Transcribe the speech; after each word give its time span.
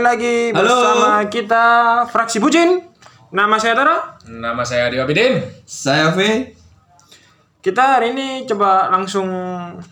lagi 0.00 0.50
Halo. 0.50 0.64
bersama 0.64 1.10
kita 1.28 1.64
fraksi 2.08 2.40
Bucin. 2.40 2.80
Nama 3.30 3.56
saya 3.62 3.78
Tara. 3.78 3.96
Nama 4.26 4.62
saya 4.66 4.90
Dewa 4.90 5.06
Bidin. 5.06 5.38
Saya 5.62 6.10
V. 6.10 6.18
Kita 7.60 8.00
hari 8.00 8.16
ini 8.16 8.48
coba 8.48 8.88
langsung 8.88 9.28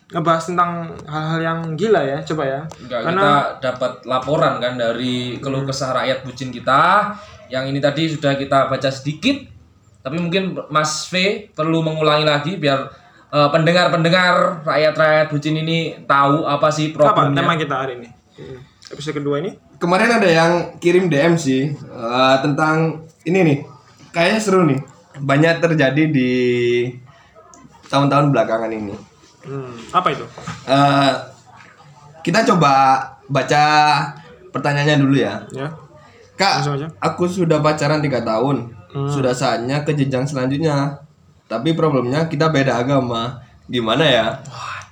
ngebahas 0.09 0.49
tentang 0.49 0.89
hal-hal 1.05 1.41
yang 1.45 1.59
gila 1.77 2.01
ya, 2.01 2.19
coba 2.25 2.43
ya. 2.49 2.61
Enggak, 2.81 3.01
Karena 3.05 3.21
kita 3.21 3.37
dapat 3.61 3.93
laporan 4.09 4.55
kan 4.57 4.75
dari 4.81 5.37
keluh 5.37 5.69
kesah 5.69 5.93
rakyat 5.93 6.25
bucin 6.25 6.49
kita. 6.49 7.13
Yang 7.53 7.65
ini 7.69 7.79
tadi 7.79 8.03
sudah 8.09 8.33
kita 8.41 8.73
baca 8.73 8.89
sedikit. 8.89 9.37
Tapi 10.01 10.17
mungkin 10.17 10.57
Mas 10.73 11.05
V 11.13 11.47
perlu 11.53 11.85
mengulangi 11.85 12.25
lagi 12.25 12.53
biar 12.57 12.89
eh, 13.29 13.49
pendengar-pendengar 13.53 14.65
rakyat-rakyat 14.65 15.27
bucin 15.29 15.61
ini 15.61 16.09
tahu 16.09 16.49
apa 16.49 16.73
sih 16.73 16.97
apa 16.97 17.05
problemnya. 17.05 17.45
tema 17.45 17.53
kita 17.61 17.75
hari 17.77 18.01
ini? 18.01 18.09
Hmm. 18.41 18.59
Episode 18.97 19.21
kedua 19.21 19.45
ini. 19.45 19.68
Kemarin 19.79 20.11
ada 20.19 20.27
yang 20.29 20.53
kirim 20.83 21.07
DM 21.07 21.39
sih 21.39 21.71
eh, 21.75 22.37
tentang 22.43 23.07
ini 23.23 23.39
nih. 23.47 23.59
Kayaknya 24.11 24.41
seru 24.43 24.67
nih. 24.67 24.83
Banyak 25.19 25.63
terjadi 25.63 26.03
di 26.11 26.31
tahun-tahun 27.87 28.35
belakangan 28.35 28.71
ini. 28.75 28.95
Hmm, 29.47 29.75
apa 29.95 30.09
itu? 30.11 30.27
Eh, 30.67 31.13
kita 32.27 32.43
coba 32.55 32.73
baca 33.31 33.65
pertanyaannya 34.51 34.97
dulu 34.99 35.17
ya. 35.17 35.47
Ya. 35.55 35.71
Kak, 36.39 36.71
aku 37.03 37.27
sudah 37.27 37.59
pacaran 37.63 38.03
tiga 38.03 38.23
tahun. 38.23 38.75
Hmm. 38.91 39.11
Sudah 39.11 39.35
saatnya 39.35 39.87
ke 39.87 39.95
jenjang 39.95 40.27
selanjutnya. 40.27 41.03
Tapi 41.47 41.73
problemnya 41.79 42.27
kita 42.27 42.51
beda 42.51 42.83
agama. 42.83 43.43
Gimana 43.71 44.05
ya? 44.05 44.27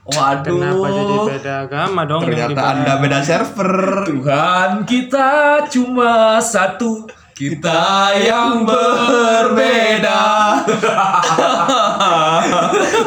Waduh. 0.07 0.55
Kenapa 0.55 0.87
jadi 0.87 1.17
beda 1.35 1.55
agama 1.67 2.01
dong? 2.07 2.23
Ternyata? 2.23 2.61
Anda 2.63 2.93
beda 3.03 3.19
server. 3.27 4.07
Tuhan 4.07 4.87
kita 4.87 5.67
cuma 5.67 6.39
satu. 6.39 7.11
Kita 7.37 8.17
yang 8.17 8.65
berbeda. 8.65 10.25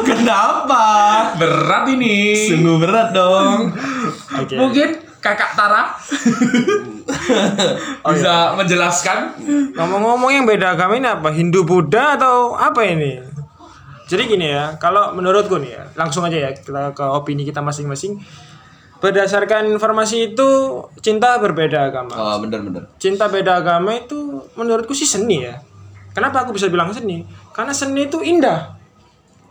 Kenapa? 0.06 0.86
berat 1.40 1.88
ini. 1.88 2.46
Sungguh 2.46 2.76
berat 2.78 3.16
dong. 3.16 3.72
Oke. 4.36 4.54
Mungkin 4.54 4.88
kakak 5.20 5.52
Tara 5.56 5.96
bisa 8.14 8.56
menjelaskan. 8.56 9.18
Ngomong-ngomong 9.76 10.30
yang 10.32 10.44
beda 10.48 10.76
agama 10.76 10.96
ini 10.96 11.08
apa? 11.08 11.28
Hindu 11.32 11.64
Buddha 11.64 12.16
atau 12.16 12.56
apa 12.56 12.84
ini? 12.84 13.20
Jadi 14.10 14.22
gini 14.26 14.50
ya, 14.50 14.74
kalau 14.82 15.14
menurutku 15.14 15.54
nih 15.62 15.70
ya, 15.70 15.84
langsung 15.94 16.26
aja 16.26 16.34
ya 16.34 16.50
kita 16.50 16.90
ke 16.98 17.04
opini 17.06 17.46
kita 17.46 17.62
masing-masing. 17.62 18.18
Berdasarkan 18.98 19.70
informasi 19.70 20.34
itu 20.34 20.48
cinta 20.98 21.38
berbeda 21.38 21.88
agama. 21.88 22.12
Oh, 22.18 22.36
bener-bener. 22.42 22.90
Cinta 22.98 23.30
beda 23.30 23.62
agama 23.62 23.94
itu 23.94 24.42
menurutku 24.58 24.92
sih 24.92 25.06
seni 25.06 25.46
ya. 25.46 25.62
Kenapa 26.10 26.42
aku 26.42 26.58
bisa 26.58 26.66
bilang 26.66 26.90
seni? 26.90 27.22
Karena 27.54 27.70
seni 27.70 28.10
itu 28.10 28.18
indah. 28.18 28.74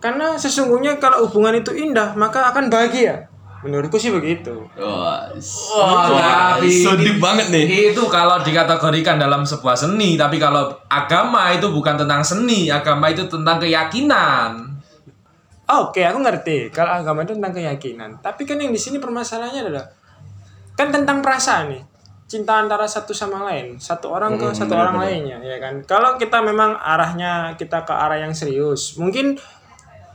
Karena 0.04 0.36
sesungguhnya 0.36 1.00
kalau 1.00 1.24
hubungan 1.26 1.56
itu 1.56 1.72
indah, 1.72 2.20
maka 2.20 2.52
akan 2.52 2.68
bahagia. 2.68 3.29
Menurutku 3.60 4.00
sih 4.00 4.08
begitu. 4.08 4.56
Wah, 4.80 5.28
Wah, 5.76 6.56
tapi 6.56 6.72
so 6.72 6.96
deep 6.96 7.20
banget 7.20 7.52
nih. 7.52 7.92
Itu 7.92 8.08
kalau 8.08 8.40
dikategorikan 8.40 9.20
dalam 9.20 9.44
sebuah 9.44 9.76
seni, 9.76 10.16
tapi 10.16 10.40
kalau 10.40 10.72
agama 10.88 11.52
itu 11.52 11.68
bukan 11.68 12.00
tentang 12.00 12.24
seni, 12.24 12.72
agama 12.72 13.12
itu 13.12 13.28
tentang 13.28 13.60
keyakinan. 13.60 14.80
Oke, 15.70 16.02
aku 16.08 16.24
ngerti. 16.24 16.72
Kalau 16.72 17.04
agama 17.04 17.28
itu 17.28 17.36
tentang 17.36 17.54
keyakinan. 17.54 18.10
Tapi 18.24 18.48
kan 18.48 18.58
yang 18.58 18.72
di 18.72 18.80
sini 18.80 18.98
permasalahannya 18.98 19.62
adalah 19.68 19.86
kan 20.80 20.90
tentang 20.90 21.20
perasaan 21.20 21.76
nih. 21.76 21.84
Cinta 22.30 22.62
antara 22.62 22.86
satu 22.86 23.10
sama 23.12 23.42
lain, 23.50 23.82
satu 23.82 24.14
orang 24.14 24.38
ke 24.38 24.54
satu 24.54 24.78
orang 24.78 25.02
lainnya, 25.02 25.42
ya 25.42 25.58
kan. 25.58 25.82
Kalau 25.84 26.14
kita 26.16 26.46
memang 26.46 26.78
arahnya 26.78 27.58
kita 27.58 27.82
ke 27.84 27.90
arah 27.90 28.22
yang 28.22 28.38
serius, 28.38 29.02
mungkin 29.02 29.36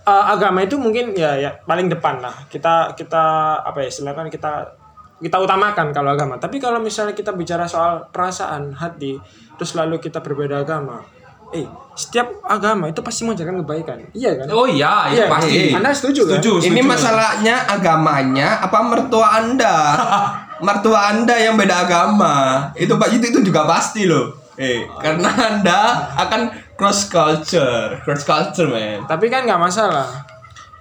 uh, 0.04 0.24
agama 0.30 0.62
itu 0.62 0.76
mungkin 0.76 1.12
ya 1.12 1.36
ya 1.36 1.50
paling 1.64 1.88
depan 1.88 2.20
lah. 2.20 2.34
Kita 2.46 2.92
kita 2.92 3.24
apa 3.60 3.84
ya 3.84 3.90
silakan 3.90 4.28
kita 4.28 4.76
kita 5.20 5.36
utamakan 5.40 5.90
kalau 5.90 6.12
agama. 6.12 6.36
Tapi 6.36 6.60
kalau 6.60 6.78
misalnya 6.78 7.16
kita 7.16 7.32
bicara 7.32 7.64
soal 7.64 8.08
perasaan, 8.12 8.76
hati, 8.76 9.16
terus 9.56 9.72
lalu 9.72 9.96
kita 9.96 10.20
berbeda 10.20 10.60
agama, 10.60 11.00
eh 11.48 11.64
setiap 11.94 12.42
agama 12.44 12.90
itu 12.90 13.00
pasti 13.00 13.22
mengajarkan 13.22 13.62
kebaikan, 13.62 13.98
iya 14.12 14.34
kan? 14.34 14.50
Oh 14.50 14.66
iya, 14.66 15.14
itu 15.14 15.22
Iya, 15.22 15.26
pasti. 15.30 15.58
Anda 15.70 15.90
setuju 15.94 16.20
kan? 16.26 16.32
Setuju, 16.42 16.52
Ini 16.66 16.82
setuju. 16.82 16.90
masalahnya 16.90 17.56
agamanya 17.70 18.48
apa 18.60 18.78
mertua 18.82 19.28
Anda? 19.38 19.74
mertua 20.62 21.14
Anda 21.14 21.34
yang 21.40 21.58
beda 21.58 21.86
agama. 21.88 22.34
Itu 22.78 22.94
Pak 23.00 23.10
itu, 23.16 23.34
itu 23.34 23.40
juga 23.50 23.66
pasti 23.66 24.06
loh. 24.06 24.44
Eh, 24.54 24.86
karena 25.02 25.30
Anda 25.34 26.10
akan 26.14 26.40
cross 26.78 27.10
culture, 27.10 27.98
cross 28.06 28.22
culture, 28.22 28.70
man. 28.70 29.06
Tapi 29.10 29.26
kan 29.26 29.42
nggak 29.42 29.58
masalah. 29.58 30.26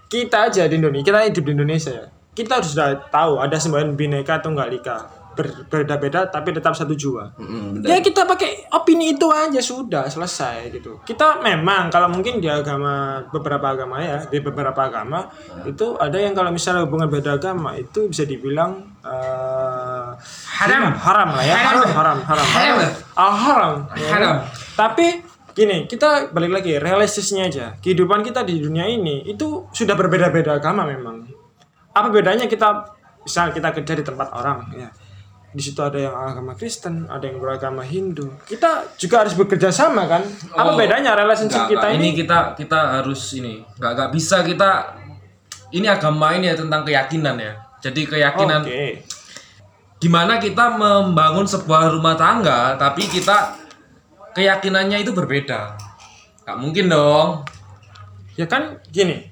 Kita 0.06 0.52
aja 0.52 0.70
di 0.70 0.78
Indonesia, 0.78 1.10
kita 1.10 1.26
hidup 1.26 1.44
di 1.50 1.52
Indonesia 1.58 1.92
ya. 1.94 2.06
Kita 2.34 2.62
harus 2.62 2.74
sudah 2.74 3.10
tahu 3.10 3.42
ada 3.42 3.58
semboyan 3.58 3.98
bineka 3.98 4.42
tunggal 4.42 4.70
ika. 4.70 5.23
Berbeda-beda 5.34 6.30
tapi 6.30 6.54
tetap 6.54 6.78
satu 6.78 6.94
jua. 6.94 7.34
Mm. 7.38 7.82
Ya 7.86 8.00
kita 8.00 8.26
pakai 8.26 8.70
opini 8.70 9.18
itu 9.18 9.30
aja 9.34 9.60
sudah 9.60 10.06
selesai 10.08 10.70
gitu. 10.70 11.02
Kita 11.04 11.42
memang 11.42 11.90
kalau 11.90 12.10
mungkin 12.10 12.38
di 12.38 12.48
agama 12.48 13.26
beberapa 13.34 13.74
agama 13.74 14.00
ya, 14.00 14.22
di 14.30 14.40
beberapa 14.40 14.78
agama 14.78 15.26
itu 15.66 15.98
ada 15.98 16.18
yang 16.18 16.38
kalau 16.38 16.54
misalnya 16.54 16.86
hubungan 16.86 17.10
beda 17.10 17.42
agama 17.42 17.74
itu 17.76 18.08
bisa 18.08 18.24
dibilang 18.26 18.98
eh, 19.02 20.10
Haram. 20.62 20.94
haram 20.96 21.30
lah 21.34 21.44
ya. 21.44 21.58
Haram. 21.58 21.88
Haram, 21.90 22.20
haram, 22.24 22.48
haram. 22.48 22.48
Haram. 22.54 22.92
Al 23.18 23.34
haram. 23.34 23.74
ya. 23.98 24.10
Haram. 24.14 24.36
Tapi 24.74 25.08
gini, 25.54 25.86
kita 25.86 26.34
balik 26.34 26.62
lagi 26.62 26.78
realistisnya 26.82 27.50
aja. 27.50 27.66
Kehidupan 27.78 28.26
kita 28.26 28.42
di 28.42 28.62
dunia 28.62 28.90
ini 28.90 29.26
itu 29.30 29.70
sudah 29.70 29.94
berbeda-beda 29.94 30.58
agama 30.58 30.86
memang. 30.86 31.26
Apa 31.94 32.10
bedanya 32.10 32.50
kita 32.50 32.90
misal 33.24 33.56
kita 33.56 33.72
kerja 33.72 33.94
di 33.96 34.04
tempat 34.04 34.28
orang 34.34 34.60
ya. 34.76 34.90
Di 35.54 35.62
situ 35.62 35.78
ada 35.80 35.96
yang 35.96 36.12
agama 36.12 36.58
Kristen, 36.58 37.06
ada 37.06 37.22
yang 37.24 37.38
beragama 37.38 37.86
Hindu. 37.86 38.26
Kita 38.44 38.90
juga 38.98 39.22
harus 39.22 39.38
bekerja 39.38 39.70
sama 39.70 40.10
kan? 40.10 40.26
Apa 40.50 40.74
Oh. 40.74 40.78
bedanya 40.78 41.14
relationship 41.14 41.70
Nggak, 41.70 41.72
kita 41.72 41.86
nggak. 41.86 41.96
ini? 41.96 42.04
ini 42.04 42.18
kita 42.18 42.38
kita 42.54 42.80
harus 42.98 43.22
ini 43.34 43.54
nggak 43.78 43.92
nggak 43.94 44.10
bisa 44.12 44.42
kita 44.42 44.70
ini 45.70 45.86
agama 45.86 46.34
ini 46.34 46.50
ya 46.50 46.58
tentang 46.58 46.82
keyakinan 46.82 47.38
ya 47.38 47.54
jadi 47.80 48.02
keyakinan 48.04 48.62
Oke. 48.62 49.06
gimana 49.98 50.38
kita 50.38 50.74
membangun 50.74 51.46
sebuah 51.46 51.90
rumah 51.92 52.14
tangga 52.14 52.74
tapi 52.76 53.06
kita 53.06 53.54
keyakinannya 54.32 55.02
itu 55.02 55.12
berbeda 55.12 55.78
nggak 56.44 56.58
mungkin 56.58 56.90
dong 56.90 57.46
Ya 58.34 58.50
kan 58.50 58.82
gini. 58.90 59.30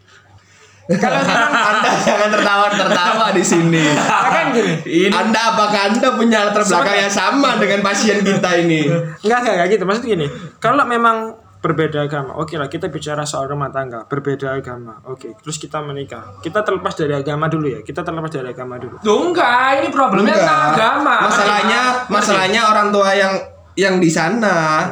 Kalau 0.98 1.20
memang 1.22 1.52
Anda 1.54 1.90
jangan 2.08 2.30
tertawa-tertawa 2.34 3.26
di 3.32 3.44
sini. 3.46 3.86
ya 3.86 4.20
kan 4.28 4.46
gini. 4.52 4.74
ini 4.84 5.14
Anda 5.14 5.56
apakah 5.56 5.82
Anda 5.94 6.08
punya 6.18 6.50
latar 6.50 6.64
belakang 6.66 6.98
yang 7.08 7.14
sama 7.14 7.56
dengan 7.56 7.80
pasien 7.86 8.20
kita 8.26 8.50
ini? 8.60 8.90
Enggak, 9.22 9.40
enggak, 9.46 9.54
enggak 9.56 9.68
gitu. 9.78 9.84
Maksudnya 9.88 10.10
gini, 10.18 10.28
kalau 10.60 10.84
memang 10.84 11.18
berbeda 11.62 12.10
agama, 12.10 12.34
oke 12.42 12.58
lah 12.58 12.66
kita 12.66 12.90
bicara 12.90 13.22
soal 13.22 13.46
rumah 13.46 13.70
tangga, 13.70 14.10
berbeda 14.10 14.58
agama, 14.58 14.98
oke. 15.06 15.38
Terus 15.46 15.62
kita 15.62 15.78
menikah, 15.86 16.42
kita 16.42 16.66
terlepas 16.66 16.98
dari 16.98 17.14
agama 17.14 17.46
dulu 17.46 17.70
ya, 17.70 17.80
kita 17.86 18.02
terlepas 18.02 18.34
dari 18.34 18.50
agama 18.50 18.82
dulu. 18.82 18.98
Tuh, 18.98 19.30
enggak 19.30 19.86
ini 19.86 19.88
problemnya 19.94 20.42
Enggak. 20.42 20.74
agama 20.74 21.16
Masalahnya, 21.30 21.82
masalahnya 22.10 22.62
orang 22.66 22.90
tua 22.90 23.14
yang 23.14 23.34
yang 23.78 24.02
di 24.02 24.10
sana, 24.10 24.90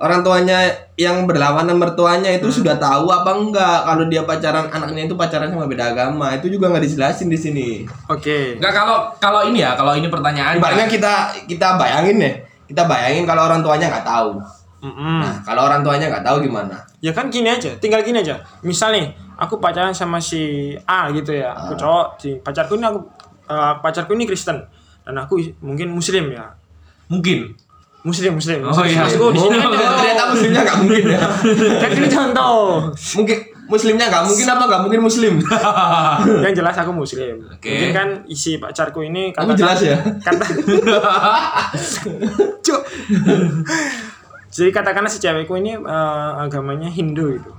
orang 0.00 0.24
tuanya 0.24 0.64
yang 0.96 1.28
berlawanan 1.28 1.76
mertuanya 1.76 2.32
itu 2.32 2.48
sudah 2.48 2.80
tahu 2.80 3.12
apa 3.12 3.36
enggak 3.36 3.78
kalau 3.84 4.04
dia 4.08 4.24
pacaran 4.24 4.72
anaknya 4.72 5.04
itu 5.04 5.14
pacaran 5.14 5.52
sama 5.52 5.68
beda 5.68 5.92
agama 5.92 6.32
itu 6.32 6.48
juga 6.48 6.72
nggak 6.72 6.84
dijelasin 6.88 7.28
di 7.28 7.38
sini. 7.38 7.68
Oke. 8.08 8.56
enggak 8.56 8.72
kalau 8.72 8.96
kalau 9.20 9.40
ini 9.44 9.60
ya 9.60 9.76
kalau 9.76 9.92
ini 9.92 10.08
pertanyaannya 10.08 10.58
Ibaratnya 10.58 10.88
kita 10.88 11.14
kita 11.44 11.76
bayangin 11.76 12.16
deh, 12.16 12.34
kita 12.72 12.82
bayangin 12.88 13.28
kalau 13.28 13.44
orang 13.44 13.60
tuanya 13.60 13.92
nggak 13.92 14.08
tahu. 14.08 14.40
Mm-mm. 14.80 15.20
Nah, 15.20 15.44
kalau 15.44 15.68
orang 15.68 15.84
tuanya 15.84 16.08
nggak 16.08 16.24
tahu 16.24 16.40
gimana? 16.40 16.80
Ya 17.04 17.12
kan 17.12 17.28
gini 17.28 17.52
aja, 17.52 17.76
tinggal 17.76 18.00
gini 18.00 18.24
aja. 18.24 18.40
Misal 18.64 18.96
nih, 18.96 19.12
aku 19.36 19.60
pacaran 19.60 19.92
sama 19.92 20.24
si 20.24 20.72
A 20.88 21.12
gitu 21.12 21.36
ya, 21.36 21.52
aku 21.52 21.76
cowok, 21.76 22.06
si 22.16 22.40
pacarku 22.40 22.80
ini 22.80 22.88
aku 22.88 23.04
eh, 23.44 23.74
pacarku 23.84 24.16
ini 24.16 24.24
Kristen 24.24 24.56
dan 25.04 25.14
aku 25.20 25.36
mungkin 25.60 25.92
Muslim 25.92 26.32
ya. 26.32 26.56
mungkin 27.10 27.58
Muslim, 28.00 28.32
Muslim. 28.40 28.64
Oh, 28.64 28.72
Muslim. 28.72 28.88
iya. 28.88 29.04
Maksudku 29.04 29.26
di 29.28 29.38
sini 29.44 29.56
kan 29.60 29.70
ternyata 29.76 30.24
muslimnya 30.32 30.60
nggak 30.64 30.78
mungkin 30.80 31.04
ya. 31.04 31.20
kan 31.84 31.90
ini 31.92 32.08
contoh. 32.08 32.56
Mungkin 33.20 33.38
muslimnya 33.68 34.06
nggak 34.08 34.24
mungkin 34.24 34.46
apa 34.48 34.62
nggak 34.64 34.82
mungkin 34.88 35.00
muslim? 35.04 35.34
Yang 36.44 36.54
jelas 36.64 36.76
aku 36.80 36.90
Muslim. 36.96 37.34
Oke. 37.52 37.68
Mungkin 37.68 37.90
kan 37.92 38.08
isi 38.24 38.56
pacarku 38.56 39.04
ini 39.04 39.36
Kamu 39.36 39.52
jelas 39.52 39.84
ya? 39.84 40.00
Kata 40.00 40.44
Cuk. 42.64 42.80
Jadi 44.50 44.70
katakanlah 44.72 45.12
si 45.12 45.20
cewekku 45.20 45.54
ini 45.60 45.76
eh, 45.76 46.30
agamanya 46.40 46.88
Hindu 46.88 47.36
itu. 47.36 47.52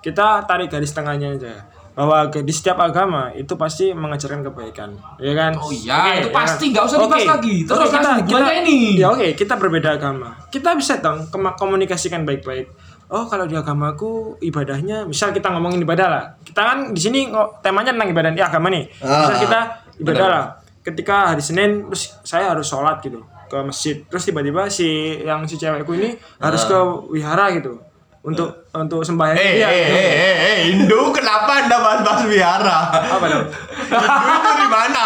Kita 0.00 0.48
tarik 0.48 0.72
garis 0.72 0.96
tengahnya 0.96 1.36
aja. 1.36 1.54
Bahwa 1.98 2.30
ke- 2.30 2.46
di 2.46 2.54
setiap 2.54 2.78
agama 2.78 3.34
itu 3.34 3.58
pasti 3.58 3.90
mengajarkan 3.90 4.46
kebaikan, 4.46 4.94
ya 5.18 5.34
kan? 5.34 5.58
Oh 5.58 5.66
iya, 5.68 5.98
Oke, 5.98 6.12
itu 6.16 6.30
ya 6.30 6.32
pasti, 6.32 6.64
kan? 6.64 6.70
nggak 6.70 6.84
usah 6.84 6.96
dibahas 6.96 7.18
Oke, 7.18 7.26
lagi. 7.28 7.56
Terus 7.66 7.78
oke, 7.80 7.90
kita, 7.90 7.98
kita, 8.14 8.22
gimana 8.24 8.50
ini? 8.56 8.76
Ya 8.94 9.06
oke, 9.10 9.26
kita 9.34 9.54
berbeda 9.56 9.88
agama. 9.92 10.28
Kita 10.46 10.78
bisa 10.78 11.02
dong 11.02 11.26
komunikasikan 11.28 12.22
baik-baik. 12.22 12.70
Oh 13.08 13.24
kalau 13.24 13.44
di 13.44 13.56
agamaku 13.56 14.38
ibadahnya, 14.38 15.02
misal 15.04 15.32
kita 15.32 15.48
ngomongin 15.48 15.80
ibadah 15.80 16.06
lah. 16.06 16.24
Kita 16.38 16.60
kan 16.60 16.78
di 16.92 17.00
sini 17.00 17.26
temanya 17.58 17.90
tentang 17.90 18.08
ibadah 18.08 18.30
ya 18.30 18.46
agama 18.46 18.68
nih. 18.68 18.84
Misal 18.94 19.34
Ah, 19.34 19.40
kita 19.40 19.60
ibadah 19.98 20.26
lah. 20.28 20.44
Ketika 20.78 21.34
hari 21.34 21.42
Senin 21.42 21.84
terus 21.84 22.14
saya 22.22 22.52
harus 22.52 22.64
sholat 22.64 23.00
gitu 23.00 23.20
ke 23.44 23.58
masjid. 23.58 24.04
Terus 24.04 24.22
tiba-tiba 24.22 24.68
si 24.68 24.86
yang 25.20 25.42
si 25.44 25.56
cewekku 25.56 25.92
ini 25.92 26.14
harus 26.38 26.62
ke 26.62 26.78
wihara 27.08 27.48
gitu 27.50 27.80
untuk 28.28 28.48
untuk 28.70 29.00
sembahyang 29.00 29.34
Eh, 29.34 29.52
dia. 29.56 29.66
eh, 29.66 29.86
eh, 29.88 30.10
eh, 30.12 30.36
eh, 30.36 30.56
Hindu, 30.68 31.08
kenapa 31.10 31.64
anda 31.64 31.76
bahas-bahas 31.78 32.22
wihara? 32.24 32.78
Apa 32.92 33.24
dong? 33.24 33.46
Hindu 33.48 34.04
itu 34.36 34.52
di 34.54 34.68
mana 34.68 35.04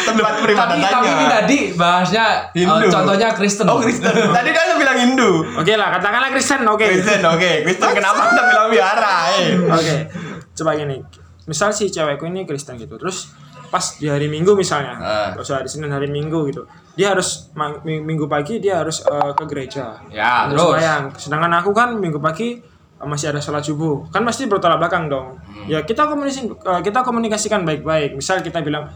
tempat 0.00 0.32
Tapi, 0.32 0.42
peribadatannya? 0.42 0.88
tapi 0.88 1.08
ini 1.10 1.26
tadi 1.26 1.58
bahasnya 1.74 2.24
eh, 2.50 2.58
Hindu. 2.58 2.86
contohnya 2.88 3.28
Kristen. 3.30 3.66
Oh 3.66 3.78
Kristen. 3.78 4.08
Tadi 4.08 4.50
kan 4.50 4.64
lu 4.66 4.76
bilang 4.76 4.96
Hindu. 4.96 5.30
Oke 5.54 5.72
lah, 5.74 5.92
katakanlah 5.92 6.30
Kristen, 6.30 6.64
oke. 6.64 6.82
Kristen, 6.82 7.20
oke. 7.22 7.50
Kristen 7.62 7.90
kenapa 7.92 8.20
anda 8.26 8.42
bilang 8.46 8.68
wihara? 8.68 9.14
Eh. 9.36 9.48
Oke, 9.60 9.94
coba 10.54 10.70
gini. 10.74 10.98
Misal 11.44 11.70
si 11.70 11.86
cewekku 11.86 12.24
ini 12.24 12.42
Kristen 12.42 12.74
gitu, 12.74 12.96
terus 12.96 13.28
pas 13.74 13.98
di 13.98 14.06
hari 14.06 14.30
Minggu 14.30 14.54
misalnya, 14.54 14.94
Ah. 15.02 15.28
terus 15.34 15.50
hari 15.50 15.66
Senin 15.66 15.90
hari 15.90 16.06
Minggu 16.06 16.46
gitu, 16.46 16.62
dia 16.94 17.10
harus 17.10 17.50
Minggu 17.82 18.30
pagi 18.30 18.62
dia 18.62 18.78
harus 18.78 19.02
eh, 19.02 19.32
ke 19.34 19.44
gereja. 19.50 19.98
Ya, 20.14 20.46
terus? 20.46 20.62
sembahyang. 20.62 21.02
Sedangkan 21.18 21.50
aku 21.58 21.74
kan 21.74 21.98
Minggu 21.98 22.22
pagi 22.22 22.54
eh, 22.62 23.06
masih 23.10 23.34
ada 23.34 23.42
sholat 23.42 23.66
subuh, 23.66 24.06
kan 24.14 24.22
pasti 24.22 24.46
bertolak 24.46 24.78
belakang 24.78 25.10
dong. 25.10 25.42
Hmm. 25.42 25.66
Ya 25.66 25.82
kita 25.82 26.06
komunikasi 26.06 26.46
eh, 26.54 26.80
kita 26.86 27.02
komunikasikan 27.02 27.66
baik-baik. 27.66 28.14
Misal 28.14 28.46
kita 28.46 28.62
bilang 28.62 28.86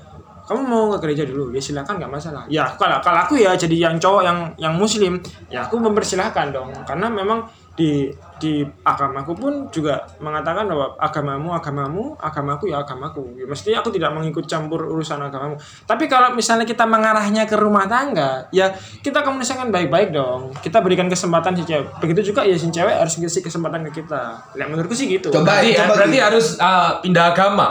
kamu 0.46 0.62
mau 0.64 0.94
ke 0.94 1.04
gereja 1.04 1.26
dulu, 1.26 1.50
ya 1.50 1.60
silakan 1.60 1.98
nggak 1.98 2.12
masalah. 2.14 2.46
Ya 2.46 2.70
kalau 2.78 3.02
kalau 3.02 3.26
aku 3.26 3.34
ya 3.36 3.58
jadi 3.58 3.90
yang 3.90 3.98
cowok 3.98 4.22
yang 4.22 4.38
yang 4.62 4.74
muslim, 4.78 5.18
ya 5.50 5.66
aku 5.66 5.76
mempersilahkan 5.82 6.54
dong, 6.54 6.70
karena 6.86 7.10
memang 7.10 7.50
di 7.78 8.10
di 8.38 8.62
agamaku 8.82 9.32
pun 9.34 9.54
juga 9.70 10.02
mengatakan 10.18 10.66
bahwa 10.66 10.98
agamamu 10.98 11.54
agamamu 11.54 12.02
agamaku 12.18 12.70
ya 12.70 12.82
agamaku. 12.82 13.38
Ya, 13.38 13.46
mesti 13.46 13.70
aku 13.70 13.94
tidak 13.94 14.10
mengikut 14.14 14.50
campur 14.50 14.82
urusan 14.82 15.22
agamamu. 15.22 15.54
Tapi 15.86 16.10
kalau 16.10 16.34
misalnya 16.34 16.66
kita 16.66 16.82
mengarahnya 16.86 17.46
ke 17.46 17.54
rumah 17.54 17.86
tangga 17.86 18.50
ya 18.50 18.74
kita 18.98 19.22
komunikasikan 19.22 19.70
baik-baik 19.70 20.10
dong. 20.10 20.50
Kita 20.58 20.82
berikan 20.82 21.06
kesempatan 21.06 21.54
si 21.54 21.62
cewek. 21.66 22.02
Begitu 22.02 22.34
juga 22.34 22.42
ya 22.42 22.58
si 22.58 22.66
cewek 22.66 22.98
harus 22.98 23.14
ngasih 23.14 23.42
kesempatan 23.46 23.86
ke 23.90 24.02
kita. 24.02 24.42
Ya 24.58 24.66
menurutku 24.66 24.94
sih 24.94 25.06
gitu. 25.06 25.30
Coba, 25.30 25.62
Berarti, 25.62 25.78
coba 25.78 25.92
berarti 25.94 26.18
gini. 26.18 26.26
harus 26.26 26.46
uh, 26.58 26.98
pindah 26.98 27.24
agama. 27.30 27.68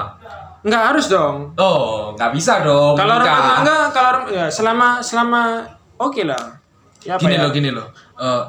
nggak 0.64 0.84
harus 0.84 1.06
dong. 1.08 1.52
Oh, 1.56 2.12
nggak 2.16 2.32
bisa 2.32 2.60
dong. 2.64 2.96
kalau 2.96 3.20
rumah 3.20 3.40
tangga 3.60 3.78
kalau 3.92 4.12
ya 4.28 4.48
selama 4.48 5.00
selama 5.00 5.64
oke 5.96 6.24
lah. 6.24 6.60
Ya 7.04 7.16
apa 7.16 7.24
Gini 7.24 7.36
ya? 7.36 7.44
loh, 7.44 7.52
gini 7.56 7.70
loh. 7.72 7.88
Eh, 8.20 8.44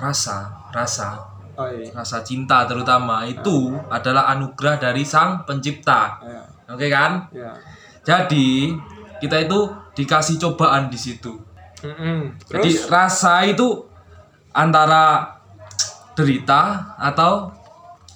rasa, 0.00 0.50
rasa, 0.70 1.18
oh, 1.54 1.66
iya. 1.66 1.90
rasa 1.92 2.22
cinta 2.22 2.64
terutama 2.64 3.22
itu 3.24 3.74
adalah 3.88 4.30
anugerah 4.30 4.78
dari 4.78 5.02
Sang 5.02 5.44
Pencipta. 5.44 6.18
Ya, 6.22 6.42
Oke 6.70 6.86
kan? 6.86 7.26
ya. 7.30 7.50
Jadi 8.00 8.72
kita 9.20 9.36
itu 9.42 9.68
dikasih 9.92 10.40
cobaan 10.40 10.88
di 10.88 10.96
situ. 10.96 11.36
Mm-mm. 11.80 12.36
Jadi 12.48 12.70
Terus? 12.76 12.88
rasa 12.88 13.44
itu 13.44 13.84
antara 14.52 15.36
derita 16.12 16.94
atau 16.96 17.48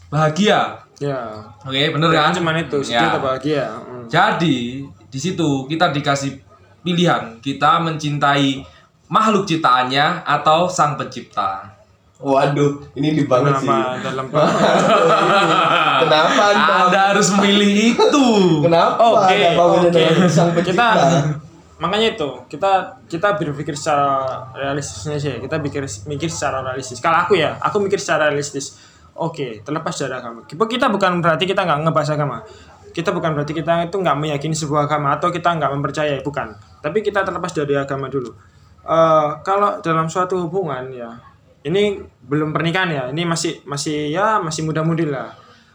bahagia. 0.09 0.79
ya 1.03 1.43
Oke, 1.67 1.91
bener 1.91 2.11
kan? 2.15 2.31
cuman 2.31 2.55
itu 2.61 2.79
Ya. 2.87 3.11
atau 3.11 3.21
bahagia 3.21 3.67
Mm. 3.83 4.07
Jadi 4.07 4.87
di 5.11 5.19
situ 5.19 5.67
kita 5.67 5.91
dikasih 5.91 6.39
pilihan 6.87 7.41
kita 7.41 7.83
mencintai 7.83 8.63
makhluk 9.11 9.43
ciptaannya 9.45 10.23
atau 10.23 10.71
sang 10.71 10.95
pencipta. 10.95 11.74
Waduh, 12.25 12.81
ini 12.97 13.13
di 13.13 13.29
banget 13.29 13.61
sih. 13.61 13.69
Kenapa 13.69 14.01
dalam 14.01 14.27
Kenapa 16.01 16.43
anda? 16.57 16.75
Anda 16.89 17.01
harus 17.13 17.29
memilih 17.37 17.93
itu. 17.93 18.29
Kenapa? 18.65 19.29
Oke, 19.29 19.37
dengan 19.93 20.29
sang 20.33 20.57
Kita 20.57 20.89
makanya 21.75 22.15
itu 22.15 22.31
kita 22.47 23.03
kita 23.11 23.37
berpikir 23.37 23.77
secara 23.77 24.49
realistisnya 24.57 25.21
sih. 25.21 25.37
Kita 25.37 25.61
pikir 25.61 25.85
mikir 26.09 26.33
secara 26.33 26.65
realistis. 26.65 26.97
Kalau 26.97 27.29
aku 27.29 27.37
ya, 27.37 27.61
aku 27.61 27.77
mikir 27.85 28.01
secara 28.01 28.33
realistis. 28.33 28.81
Oke, 29.15 29.61
terlepas 29.61 29.93
dari 29.93 30.17
agama. 30.17 30.49
Kita 30.49 30.89
bukan 30.89 31.21
berarti 31.21 31.45
kita 31.45 31.61
nggak 31.61 31.79
ngebahas 31.85 32.11
agama. 32.17 32.41
Kita 32.95 33.13
bukan 33.13 33.37
berarti 33.37 33.53
kita 33.53 33.91
itu 33.91 33.97
nggak 34.01 34.17
meyakini 34.17 34.57
sebuah 34.57 34.89
agama 34.89 35.13
atau 35.13 35.29
kita 35.29 35.61
nggak 35.61 35.71
mempercayai, 35.77 36.19
bukan. 36.25 36.57
Tapi 36.81 37.05
kita 37.05 37.21
terlepas 37.21 37.53
dari 37.53 37.77
agama 37.77 38.09
dulu. 38.09 38.33
Eh, 38.85 39.31
kalau 39.45 39.81
dalam 39.81 40.09
suatu 40.13 40.41
hubungan 40.45 40.89
ya, 40.93 41.11
ini 41.65 41.97
belum 42.21 42.53
pernikahan 42.53 42.89
ya, 42.89 43.05
ini 43.09 43.25
masih 43.25 43.65
masih 43.65 44.09
ya 44.09 44.37
masih 44.39 44.63
muda-mudi 44.63 45.05
lah. 45.05 45.33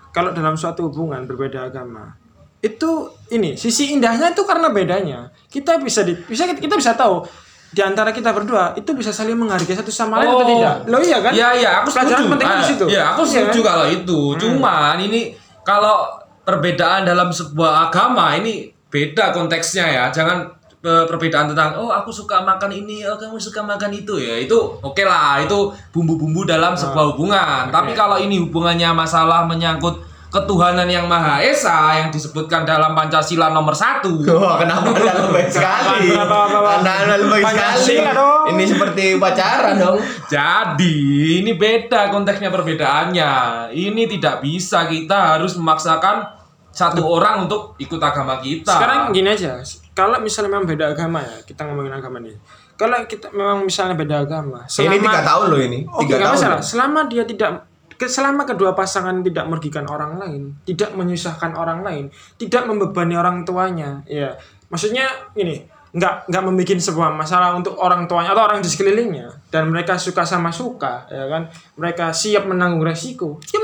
Kalau 0.10 0.30
dalam 0.30 0.54
suatu 0.54 0.86
hubungan 0.86 1.26
berbeda 1.26 1.66
agama, 1.66 2.14
itu 2.60 2.90
ini 3.30 3.54
sisi 3.54 3.92
indahnya 3.92 4.30
itu 4.30 4.42
karena 4.42 4.70
bedanya 4.70 5.20
kita 5.46 5.78
bisa 5.78 6.02
di, 6.02 6.18
bisa 6.20 6.46
kita 6.46 6.74
bisa 6.74 6.94
tahu 6.94 7.26
di 7.70 7.80
antara 7.80 8.10
kita 8.10 8.30
berdua 8.30 8.74
itu 8.74 8.90
bisa 8.92 9.10
saling 9.10 9.38
menghargai 9.38 9.78
satu 9.78 9.90
sama 9.90 10.18
lain 10.18 10.28
atau 10.28 10.42
tidak 10.44 10.76
lo 10.86 10.98
iya 11.00 11.18
kan 11.22 11.32
Iya 11.32 11.50
iya, 11.54 11.70
aku 11.80 11.94
Pelajaran 11.94 12.18
setuju. 12.18 12.32
pentingnya 12.34 12.56
di 12.56 12.60
Ah, 12.60 12.66
situ. 12.68 12.86
Iya, 12.90 13.04
aku 13.08 13.22
Iya 13.22 13.30
setuju 13.30 13.60
kan? 13.60 13.68
kalau 13.68 13.86
itu. 13.88 14.20
Cuman 14.42 14.96
ini 15.00 15.22
kalau 15.62 15.98
perbedaan 16.42 17.02
dalam 17.06 17.30
sebuah 17.30 17.72
agama 17.88 18.34
ini 18.34 18.54
beda 18.90 19.30
konteksnya 19.30 19.86
ya. 19.86 20.04
Jangan 20.10 20.50
perbedaan 20.80 21.52
tentang 21.52 21.76
oh 21.76 21.92
aku 21.92 22.08
suka 22.08 22.40
makan 22.40 22.72
ini, 22.72 23.04
oh 23.04 23.20
kamu 23.20 23.36
suka 23.36 23.60
makan 23.60 23.92
itu 23.92 24.16
ya. 24.16 24.40
Itu 24.40 24.80
oke 24.80 25.04
lah, 25.04 25.44
itu 25.44 25.72
bumbu-bumbu 25.92 26.48
dalam 26.48 26.76
sebuah 26.76 27.16
hubungan. 27.16 27.68
Tapi 27.68 27.92
kalau 27.92 28.16
ini 28.16 28.40
hubungannya 28.40 28.88
masalah 28.96 29.44
menyangkut 29.44 30.08
ketuhanan 30.30 30.86
yang 30.86 31.10
maha 31.10 31.42
esa 31.42 31.98
yang 31.98 32.14
disebutkan 32.14 32.62
dalam 32.62 32.94
Pancasila 32.94 33.50
nomor 33.50 33.74
satu. 33.74 34.22
Wah, 34.40 34.62
kenapa 34.62 34.94
anda 34.94 35.14
lebay 35.26 35.50
sekali? 35.50 36.14
Apa, 36.14 36.22
apa, 36.22 36.38
apa, 36.46 36.58
apa. 36.62 36.70
Anda 36.80 36.92
anda 37.04 37.16
lebay 37.18 37.42
sekali. 37.42 37.58
Pancasila 37.58 38.12
dong. 38.14 38.44
Ini 38.54 38.64
seperti 38.70 39.04
pacaran 39.18 39.76
dong. 39.76 39.98
Jadi 40.30 40.96
ini 41.44 41.52
beda 41.58 42.14
konteksnya 42.14 42.54
perbedaannya. 42.54 43.32
Ini 43.74 44.04
tidak 44.06 44.46
bisa 44.46 44.86
kita 44.86 45.36
harus 45.36 45.58
memaksakan 45.58 46.40
satu 46.70 47.02
orang 47.02 47.50
untuk 47.50 47.74
ikut 47.82 47.98
agama 47.98 48.38
kita. 48.40 48.70
sekarang 48.70 49.10
gini 49.10 49.34
aja 49.34 49.58
kalau 50.00 50.18
misalnya 50.24 50.56
memang 50.56 50.68
beda 50.72 50.96
agama 50.96 51.20
ya 51.20 51.44
kita 51.44 51.68
ngomongin 51.68 51.92
agama 51.92 52.24
nih 52.24 52.40
kalau 52.80 52.96
kita 53.04 53.28
memang 53.36 53.68
misalnya 53.68 54.00
beda 54.00 54.24
agama 54.24 54.64
Ini 54.64 55.04
tiga 55.04 55.20
tahun 55.20 55.46
loh 55.52 55.60
ini. 55.60 55.80
Oke, 55.84 56.08
Tiga 56.08 56.16
nggak 56.16 56.30
tahun. 56.32 56.40
masalah. 56.40 56.60
Selama 56.64 57.00
dia 57.12 57.24
tidak 57.28 57.68
selama 58.00 58.48
kedua 58.48 58.72
pasangan 58.72 59.20
tidak 59.20 59.44
merugikan 59.52 59.84
orang 59.92 60.16
lain, 60.16 60.56
tidak 60.64 60.96
menyusahkan 60.96 61.52
orang 61.60 61.84
lain, 61.84 62.08
tidak 62.40 62.64
membebani 62.64 63.20
orang 63.20 63.44
tuanya, 63.44 64.00
ya. 64.08 64.40
Maksudnya 64.72 65.12
ini 65.36 65.68
nggak 65.90 66.32
nggak 66.32 66.44
membuat 66.46 66.80
sebuah 66.80 67.10
masalah 67.18 67.58
untuk 67.58 67.74
orang 67.76 68.06
tuanya 68.08 68.32
atau 68.32 68.46
orang 68.46 68.62
di 68.62 68.70
sekelilingnya 68.70 69.50
dan 69.50 69.74
mereka 69.74 69.98
suka 69.98 70.22
sama 70.22 70.54
suka 70.54 71.10
ya 71.10 71.26
kan 71.26 71.50
mereka 71.82 72.14
siap 72.14 72.46
menanggung 72.46 72.86
resiko 72.86 73.42
ya 73.50 73.58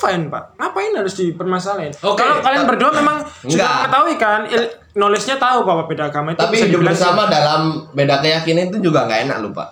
fine 0.00 0.26
pak 0.26 0.56
ngapain 0.56 0.92
harus 0.92 1.14
dipermasalahin 1.14 1.92
Oke, 2.00 2.16
kalau 2.16 2.40
kalian 2.40 2.64
berdua 2.64 2.90
memang 2.90 3.16
sudah 3.40 3.52
Enggak. 3.52 3.72
mengetahui 3.78 4.14
kan 4.16 4.40
il- 4.46 4.72
knowledge-nya 4.90 5.36
tahu 5.36 5.62
bahwa 5.62 5.84
beda 5.84 6.08
agama 6.08 6.32
itu 6.32 6.40
Tapi 6.40 6.54
bisa 6.56 6.66
hidup 6.66 6.80
bersama 6.82 7.22
dalam 7.26 7.60
beda 7.90 8.18
keyakinan 8.18 8.68
itu 8.68 8.82
juga 8.82 9.04
nggak 9.04 9.20
enak 9.24 9.38
lupa. 9.38 9.64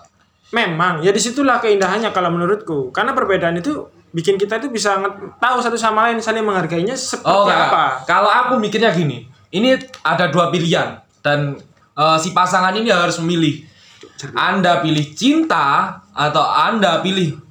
Memang, 0.49 1.03
ya 1.03 1.11
di 1.11 1.19
situlah 1.19 1.59
keindahannya 1.59 2.09
kalau 2.09 2.31
menurutku. 2.31 2.89
Karena 2.89 3.13
perbedaan 3.13 3.53
itu 3.55 3.83
bikin 4.09 4.37
kita 4.37 4.57
itu 4.57 4.69
bisa 4.69 4.97
nge- 4.97 5.37
tahu 5.37 5.59
satu 5.59 5.75
sama 5.75 6.07
lain 6.07 6.17
saling 6.19 6.41
menghargainya 6.41 6.95
seperti 6.95 7.27
Oh 7.27 7.45
enggak. 7.45 7.69
apa. 7.69 7.85
Kalau 8.05 8.31
aku 8.31 8.57
mikirnya 8.57 8.89
gini, 8.91 9.27
ini 9.51 9.75
ada 10.01 10.29
dua 10.29 10.49
pilihan 10.49 10.97
dan 11.19 11.59
eh, 11.93 12.17
si 12.17 12.31
pasangan 12.31 12.73
ini 12.73 12.89
harus 12.89 13.19
memilih. 13.19 13.67
Anda 14.33 14.79
pilih 14.79 15.13
cinta 15.13 15.99
atau 16.09 16.43
Anda 16.43 17.01
pilih. 17.01 17.48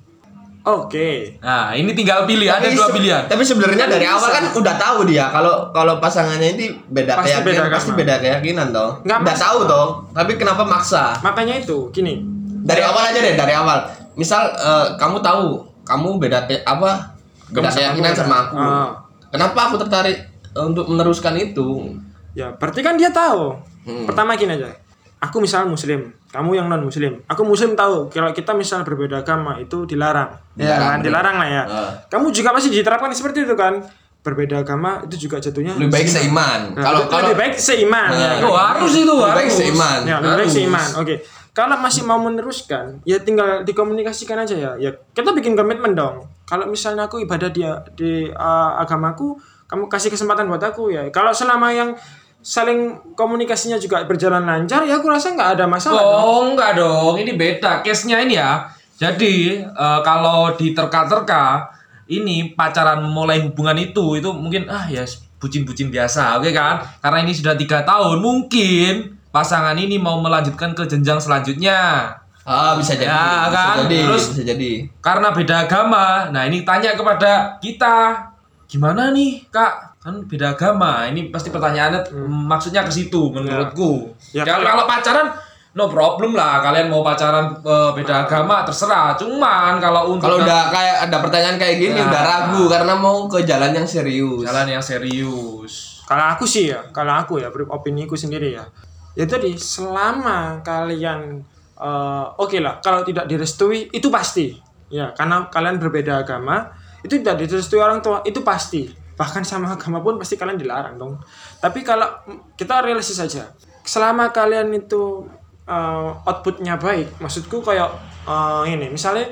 Oke. 0.67 1.39
Nah, 1.39 1.71
ini 1.71 1.95
tinggal 1.95 2.27
pilih. 2.27 2.51
Ada 2.51 2.67
dua 2.75 2.91
pilihan. 2.91 3.23
Tapi 3.31 3.39
sebenarnya 3.47 3.87
Kan 3.87 3.95
dari 3.95 4.03
bisa. 4.03 4.19
awal 4.19 4.29
kan 4.35 4.45
udah 4.51 4.75
tahu 4.75 4.99
dia 5.07 5.25
kalau 5.31 5.71
kalau 5.71 6.03
pasangannya 6.03 6.59
ini 6.59 6.65
beda 6.91 7.15
Pasti 7.15 7.39
keyakinan 7.39 7.63
beda 7.63 7.71
pasti 7.71 7.91
beda 7.95 8.13
keyakinan 8.19 8.67
toh. 8.75 8.89
Nggak 9.07 9.17
Udah 9.23 9.35
tahu 9.39 9.59
toh. 9.63 9.87
Tapi 10.11 10.31
kenapa 10.35 10.67
maksa? 10.67 11.15
Makanya 11.23 11.63
itu, 11.63 11.87
gini. 11.95 12.19
Dari 12.67 12.83
awal 12.83 13.15
aja 13.15 13.19
deh, 13.23 13.39
dari 13.39 13.53
awal. 13.55 13.79
Misal 14.19 14.43
eh, 14.51 14.85
kamu 14.99 15.23
tahu 15.23 15.63
kamu 15.87 16.09
beda 16.19 16.51
ke 16.51 16.59
apa? 16.67 17.15
Beda 17.47 17.71
keyakinan 17.71 18.11
sama 18.11 18.35
aku. 18.51 18.55
Ah. 18.59 18.89
Kenapa 19.31 19.71
aku 19.71 19.79
tertarik 19.79 20.19
eh, 20.51 20.65
untuk 20.67 20.91
meneruskan 20.91 21.39
itu? 21.39 21.95
Ya, 22.35 22.51
berarti 22.51 22.83
kan 22.83 22.99
dia 22.99 23.07
tahu. 23.07 23.55
Hmm. 23.87 24.03
Pertama 24.03 24.35
gini 24.35 24.59
aja. 24.59 24.75
Aku 25.17 25.41
misalnya 25.41 25.65
muslim, 25.73 26.13
kamu 26.29 26.61
yang 26.61 26.69
non 26.69 26.85
muslim. 26.85 27.25
Aku 27.25 27.41
muslim 27.41 27.73
tahu 27.73 28.05
kalau 28.13 28.29
kita 28.29 28.53
misal 28.53 28.85
berbeda 28.85 29.25
agama 29.25 29.57
itu 29.57 29.89
dilarang. 29.89 30.29
Dilarang, 30.53 30.77
ya, 30.77 30.93
kan? 30.93 30.97
dilarang 31.01 31.35
lah 31.41 31.49
ya. 31.49 31.63
Ah. 31.65 31.91
Kamu 32.05 32.29
juga 32.29 32.53
masih 32.53 32.69
diterapkan 32.69 33.09
seperti 33.13 33.45
itu 33.45 33.57
kan. 33.57 33.81
berbeda 34.17 34.59
agama 34.59 35.07
itu 35.07 35.15
juga 35.29 35.39
jatuhnya 35.39 35.71
lebih 35.79 35.87
baik 35.87 36.09
seiman. 36.11 36.75
Nah, 36.75 36.83
Kalau 36.83 37.07
kalau 37.07 37.31
lebih 37.31 37.47
baik 37.47 37.55
seiman 37.55 38.11
ya. 38.11 38.27
Nah, 38.35 38.43
Oh, 38.43 38.59
harus 38.59 38.91
itu 38.91 39.07
lebih 39.07 39.23
baik 39.23 39.47
harus. 39.47 39.55
seiman. 39.55 39.99
Ya, 40.03 40.15
lebih 40.19 40.37
baik 40.43 40.51
seiman. 40.51 40.87
Oke. 40.99 41.15
Kalau 41.55 41.75
masih 41.79 42.03
mau 42.03 42.19
meneruskan, 42.19 42.99
ya 43.07 43.23
tinggal 43.23 43.63
dikomunikasikan 43.63 44.43
aja 44.43 44.53
ya. 44.53 44.71
Ya 44.75 44.91
kita 45.15 45.31
bikin 45.31 45.55
komitmen 45.55 45.95
dong. 45.95 46.27
Kalau 46.43 46.67
misalnya 46.67 47.07
aku 47.07 47.23
ibadah 47.23 47.47
dia 47.47 47.79
di 47.95 48.27
uh, 48.27 48.71
agamaku, 48.77 49.39
kamu 49.63 49.87
kasih 49.87 50.11
kesempatan 50.11 50.51
buat 50.51 50.61
aku 50.61 50.91
ya. 50.91 51.07
Kalau 51.07 51.31
selama 51.31 51.71
yang 51.71 51.95
saling 52.41 53.13
komunikasinya 53.17 53.75
juga 53.75 54.03
berjalan 54.07 54.43
lancar, 54.45 54.87
ya 54.87 54.97
aku 55.01 55.11
rasa 55.11 55.35
nggak 55.35 55.59
ada 55.59 55.65
masalah. 55.67 55.99
dong. 55.99 56.21
Oh 56.23 56.41
enggak 56.53 56.71
dong, 56.79 57.13
ini 57.19 57.35
beda 57.35 57.83
case-nya 57.83 58.23
ini 58.23 58.39
ya. 58.39 58.67
Jadi 58.97 59.61
eh, 59.61 59.99
kalau 60.01 60.53
diterka-terka 60.57 61.69
ini 62.07 62.55
pacaran 62.55 63.03
mulai 63.03 63.43
hubungan 63.43 63.75
itu 63.77 64.15
itu 64.17 64.29
mungkin 64.31 64.71
ah 64.71 64.87
ya 64.87 65.03
bucin-bucin 65.37 65.93
biasa, 65.93 66.41
oke 66.41 66.49
kan? 66.49 66.81
Karena 67.03 67.21
ini 67.21 67.33
sudah 67.35 67.53
tiga 67.53 67.85
tahun, 67.85 68.17
mungkin 68.23 69.21
pasangan 69.29 69.77
ini 69.77 70.01
mau 70.01 70.17
melanjutkan 70.17 70.73
ke 70.73 70.89
jenjang 70.89 71.21
selanjutnya. 71.21 72.09
ah 72.47 72.73
bisa 72.79 72.95
jadi. 72.95 73.11
Ya, 73.11 73.21
bisa 73.45 73.51
kan? 73.53 73.75
jadi. 73.85 73.99
Terus- 74.07 74.29
bisa 74.33 74.43
jadi. 74.47 74.71
Karena 75.03 75.35
beda 75.35 75.67
agama. 75.67 76.31
Nah 76.31 76.47
ini 76.47 76.63
tanya 76.63 76.95
kepada 76.95 77.59
kita, 77.59 78.23
gimana 78.71 79.11
nih 79.11 79.45
kak? 79.51 79.86
Kan 80.07 80.23
beda 80.23 80.55
agama. 80.55 81.03
Ini 81.11 81.27
pasti 81.27 81.51
pertanyaannya 81.51 82.15
mm, 82.15 82.47
maksudnya 82.47 82.87
ke 82.87 82.91
situ 82.95 83.27
menurutku. 83.27 84.15
Ya, 84.31 84.47
kalau, 84.47 84.63
kalau- 84.63 84.87
pacaran 84.87 85.35
no 85.75 85.91
problem 85.91 86.31
lah. 86.31 86.63
Kalian 86.63 86.87
mau 86.87 87.03
pacaran 87.03 87.59
eh, 87.59 87.91
beda 87.91 88.23
agama 88.23 88.63
terserah. 88.63 89.19
Cuman 89.19 89.83
kalau 89.83 90.15
untuk 90.15 90.31
Kalau 90.31 90.47
udah 90.47 90.71
kayak 90.71 91.11
ada 91.11 91.17
pertanyaan 91.19 91.59
kayak 91.59 91.75
gini 91.75 91.99
Ya. 91.99 92.07
udah 92.07 92.21
ragu 92.23 92.63
karena 92.71 92.93
mau 92.95 93.27
ke 93.27 93.43
jalan 93.43 93.75
yang 93.75 93.83
serius. 93.83 94.47
jalan 94.47 94.79
yang 94.79 94.79
serius. 94.79 95.99
Kalau 96.07 96.23
aku 96.23 96.47
sih 96.47 96.71
ya, 96.71 96.87
kalau 96.95 97.11
aku 97.11 97.43
ya, 97.43 97.51
opini 97.51 98.07
ku 98.07 98.15
sendiri 98.15 98.55
ya. 98.55 98.63
Ya 99.11 99.27
tadi 99.27 99.59
selama 99.59 100.63
kalian 100.63 101.43
eh, 101.75 102.25
oke 102.39 102.63
lah, 102.63 102.79
kalau 102.79 103.03
tidak 103.03 103.27
direstui 103.27 103.91
itu 103.91 104.07
pasti. 104.07 104.55
Ya, 104.87 105.11
karena 105.11 105.51
kalian 105.51 105.83
berbeda 105.83 106.23
agama, 106.23 106.71
itu 107.03 107.19
tidak 107.19 107.43
direstui 107.43 107.75
orang 107.75 107.99
tua 107.99 108.23
itu 108.23 108.39
pasti. 108.39 108.87
Bahkan 109.17 109.41
sama 109.41 109.73
agama 109.73 109.99
pun 109.99 110.15
pasti 110.15 110.37
kalian 110.37 110.55
dilarang 110.55 110.95
dong. 110.95 111.17
Tapi 111.57 111.81
kalau 111.81 112.05
kita 112.53 112.79
realistis 112.79 113.17
saja, 113.17 113.49
selama 113.81 114.29
kalian 114.29 114.69
itu 114.71 115.25
eh, 115.65 116.09
outputnya 116.23 116.77
baik, 116.77 117.17
maksudku 117.17 117.59
kayak 117.59 117.89
eh, 118.23 118.63
ini, 118.69 118.87
misalnya 118.87 119.25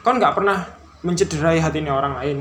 kau 0.00 0.12
nggak 0.12 0.36
pernah 0.36 0.62
mencederai 1.00 1.58
hatinya 1.58 1.96
orang 1.96 2.14
lain. 2.14 2.38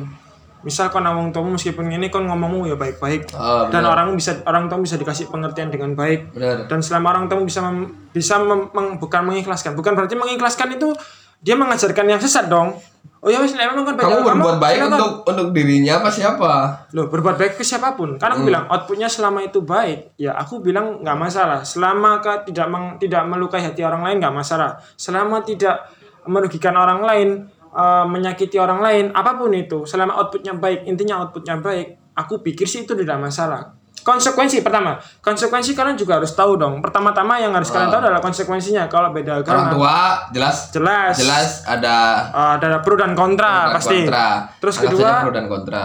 Misal 0.62 0.94
kau 0.94 1.02
nawang 1.02 1.34
tuamu 1.34 1.58
meskipun 1.58 1.90
ini 1.90 2.14
kau 2.14 2.22
ngomongmu 2.22 2.70
ya 2.70 2.78
baik-baik 2.78 3.34
Ah, 3.34 3.66
dan 3.74 3.82
orang 3.82 4.14
bisa 4.14 4.46
orang 4.46 4.70
tua 4.70 4.78
bisa 4.78 4.94
dikasih 4.94 5.34
pengertian 5.34 5.74
dengan 5.74 5.98
baik 5.98 6.38
Benar. 6.38 6.70
dan 6.70 6.86
selama 6.86 7.18
orang 7.18 7.26
tua 7.26 7.42
bisa 7.42 7.66
mem- 7.66 7.90
bisa 8.14 8.38
mem- 8.38 8.70
meng- 8.70 9.02
bukan 9.02 9.26
mengikhlaskan 9.26 9.74
bukan 9.74 9.98
berarti 9.98 10.14
mengikhlaskan 10.14 10.78
itu 10.78 10.94
dia 11.42 11.58
mengajarkan 11.58 12.06
yang 12.06 12.22
sesat 12.22 12.46
dong 12.46 12.78
oh 13.22 13.30
ya 13.30 13.38
wis 13.38 13.54
memang 13.54 13.86
kan 13.86 13.94
Kamu 13.94 14.26
berbuat 14.26 14.58
baik 14.58 14.78
silakan. 14.78 14.98
untuk 14.98 15.12
untuk 15.24 15.48
dirinya 15.52 16.02
apa 16.02 16.10
siapa? 16.10 16.52
Loh, 16.92 17.06
berbuat 17.06 17.38
baik 17.38 17.54
ke 17.54 17.64
siapa 17.64 17.94
pun. 17.94 18.18
Karena 18.18 18.34
Hmm. 18.34 18.42
aku 18.42 18.50
bilang 18.50 18.66
outputnya 18.68 19.08
selama 19.08 19.40
itu 19.40 19.62
baik, 19.62 20.18
ya 20.18 20.34
aku 20.34 20.58
bilang 20.60 21.00
nggak 21.00 21.16
masalah. 21.16 21.62
Selama 21.62 22.18
kau 22.18 22.42
tidak 22.42 22.68
meng- 22.68 22.98
tidak 22.98 23.22
melukai 23.24 23.62
hati 23.62 23.82
orang 23.82 24.02
lain 24.02 24.18
nggak 24.18 24.36
masalah. 24.36 24.82
Selama 24.96 25.42
tidak 25.42 25.86
merugikan 26.24 26.74
orang 26.74 27.02
lain, 27.02 27.30
eh, 27.72 28.06
menyakiti 28.06 28.58
orang 28.58 28.80
lain, 28.80 29.06
apa 29.12 29.34
pun 29.34 29.50
itu, 29.52 29.86
selama 29.86 30.18
outputnya 30.18 30.54
baik, 30.54 30.86
intinya 30.86 31.22
outputnya 31.22 31.58
baik, 31.58 31.88
aku 32.14 32.42
pikir 32.42 32.66
sih 32.66 32.82
itu 32.82 32.94
tidak 32.94 33.18
masalah. 33.18 33.74
Konsekuensi 34.02 34.60
pertama, 34.60 34.98
konsekuensi 35.22 35.72
kalian 35.72 35.94
juga 35.94 36.18
harus 36.18 36.34
tahu 36.34 36.58
dong. 36.58 36.82
Pertama-tama 36.82 37.38
yang 37.38 37.54
harus 37.54 37.70
kalian 37.70 37.86
tahu 37.88 38.02
adalah 38.02 38.18
konsekuensinya 38.18 38.90
kalau 38.90 39.12
beda 39.12 39.38
Orang 39.38 39.46
agama. 39.62 39.72
tua 39.72 39.98
jelas 40.34 40.74
Jelas. 40.74 41.14
jelas 41.16 41.50
ada 41.64 41.98
Eh, 42.28 42.52
ada 42.58 42.82
pro 42.82 42.98
dan 42.98 43.14
kontra 43.14 43.46
pro 43.62 43.68
dan 43.68 43.76
pasti. 43.78 43.98
kontra. 44.02 44.26
Terus 44.58 44.76
Anggap 44.76 44.90
kedua, 44.90 45.12
pro 45.22 45.32
dan 45.32 45.46
kontra. 45.46 45.84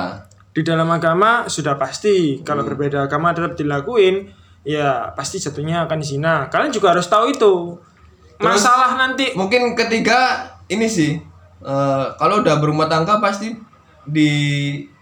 di 0.48 0.62
dalam 0.62 0.88
agama 0.88 1.30
sudah 1.44 1.76
pasti 1.76 2.40
kalau 2.40 2.64
Hmm. 2.64 2.72
berbeda 2.72 3.04
agama 3.04 3.30
tetap 3.30 3.52
dilakuin 3.52 4.32
ya 4.64 5.12
pasti 5.12 5.36
jatuhnya 5.36 5.84
akan 5.84 6.00
zina 6.00 6.48
kalian 6.48 6.72
juga 6.72 6.96
harus 6.96 7.04
tahu 7.06 7.28
itu 7.28 7.76
masalah 8.38 8.96
nanti 8.96 9.30
Mungkin 9.32 9.72
ketiga 9.74 10.40
ini 10.66 10.88
sih 10.88 11.20
eh, 11.58 12.06
kalau 12.14 12.40
udah 12.40 12.56
berumah 12.56 12.86
tangga 12.86 13.20
pasti 13.20 13.52
di 14.06 14.30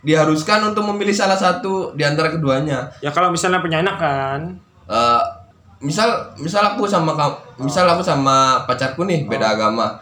diharuskan 0.01 0.65
untuk 0.67 0.85
memilih 0.85 1.13
salah 1.13 1.35
satu 1.35 1.93
di 1.93 2.03
antara 2.03 2.29
keduanya. 2.29 2.89
ya 2.99 3.09
kalau 3.09 3.29
misalnya 3.29 3.59
punya 3.59 3.79
anak 3.79 3.97
kan 3.97 4.41
Eh, 4.85 5.23
misal 5.79 6.09
misal 6.37 6.61
aku 6.67 6.85
sama 6.85 7.13
kamu 7.13 7.35
misal 7.61 7.85
aku 7.87 8.01
sama 8.01 8.37
pacarku 8.65 9.03
nih 9.03 9.25
beda 9.25 9.53
agama 9.53 9.97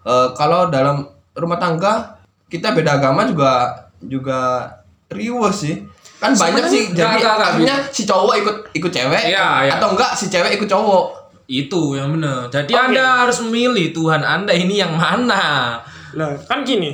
Eh, 0.00 0.28
kalau 0.32 0.66
dalam 0.68 1.02
rumah 1.32 1.56
tangga 1.56 2.18
kita 2.46 2.70
beda 2.70 2.96
agama 2.96 3.22
juga 3.24 3.70
juga 4.00 4.66
riuh 5.08 5.46
sih 5.48 5.82
kan 6.16 6.32
banyak 6.32 6.64
sih 6.64 6.82
Enggak, 6.88 6.96
jadi 6.96 7.14
enggak, 7.16 7.32
enggak. 7.32 7.48
akhirnya 7.48 7.76
si 7.88 8.02
cowok 8.04 8.34
ikut 8.36 8.56
ikut 8.72 8.90
cewek 8.90 9.22
Iya, 9.28 9.46
iya. 9.64 9.72
atau 9.74 9.90
enggak 9.92 10.10
si 10.12 10.26
cewek 10.26 10.54
ikut 10.54 10.66
cowok 10.66 11.06
Itu 11.46 11.96
yang 11.96 12.12
benar. 12.12 12.44
Jadi 12.46 12.70
Oke. 12.70 12.92
Anda 12.92 13.24
harus 13.24 13.40
memilih 13.40 13.90
Tuhan 13.90 14.20
Anda 14.20 14.52
ini 14.52 14.76
yang 14.76 14.92
mana. 14.92 15.80
lah 16.10 16.30
kan 16.44 16.60
gini 16.60 16.92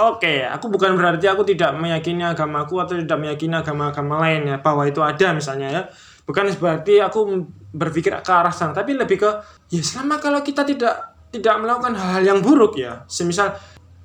oke 0.00 0.32
aku 0.48 0.66
bukan 0.72 0.96
berarti 0.96 1.28
aku 1.28 1.44
tidak 1.44 1.76
meyakini 1.76 2.24
agamaku 2.24 2.80
atau 2.80 2.96
tidak 2.96 3.18
meyakini 3.20 3.54
agama-agama 3.54 4.16
lain 4.24 4.48
ya. 4.48 4.56
Bahwa 4.58 4.88
itu 4.88 5.04
ada 5.04 5.36
misalnya 5.36 5.68
ya. 5.68 5.82
Bukan 6.24 6.46
berarti 6.56 7.02
aku 7.02 7.44
berpikir 7.70 8.14
ke 8.22 8.32
arah 8.32 8.54
sana 8.54 8.72
tapi 8.72 8.96
lebih 8.96 9.20
ke 9.20 9.30
ya 9.70 9.82
selama 9.82 10.18
kalau 10.18 10.40
kita 10.42 10.66
tidak 10.66 11.14
tidak 11.30 11.54
melakukan 11.62 11.94
hal-hal 11.94 12.22
yang 12.34 12.38
buruk 12.42 12.78
ya. 12.78 13.04
Semisal 13.06 13.52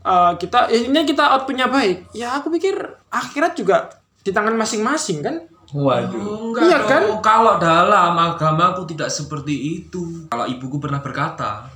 eh, 0.05 0.33
kita 0.37 0.69
ya 0.69 0.79
ini 0.85 1.05
kita 1.07 1.23
outputnya 1.37 1.71
baik. 1.71 2.11
Ya 2.13 2.35
aku 2.37 2.51
pikir 2.53 2.75
akhirat 3.09 3.55
juga 3.55 3.89
di 4.25 4.33
tangan 4.33 4.57
masing-masing 4.57 5.21
kan? 5.21 5.35
Waduh. 5.75 6.17
Oh, 6.21 6.53
enggak 6.53 6.63
Iya 6.65 6.77
dong. 6.77 6.89
kan? 6.89 7.03
Kalau 7.25 7.53
dalam 7.57 8.13
agamaku 8.15 8.85
tidak 8.89 9.09
seperti 9.09 9.81
itu. 9.81 10.29
Kalau 10.29 10.45
ibuku 10.45 10.77
pernah 10.77 11.01
berkata, 11.01 11.67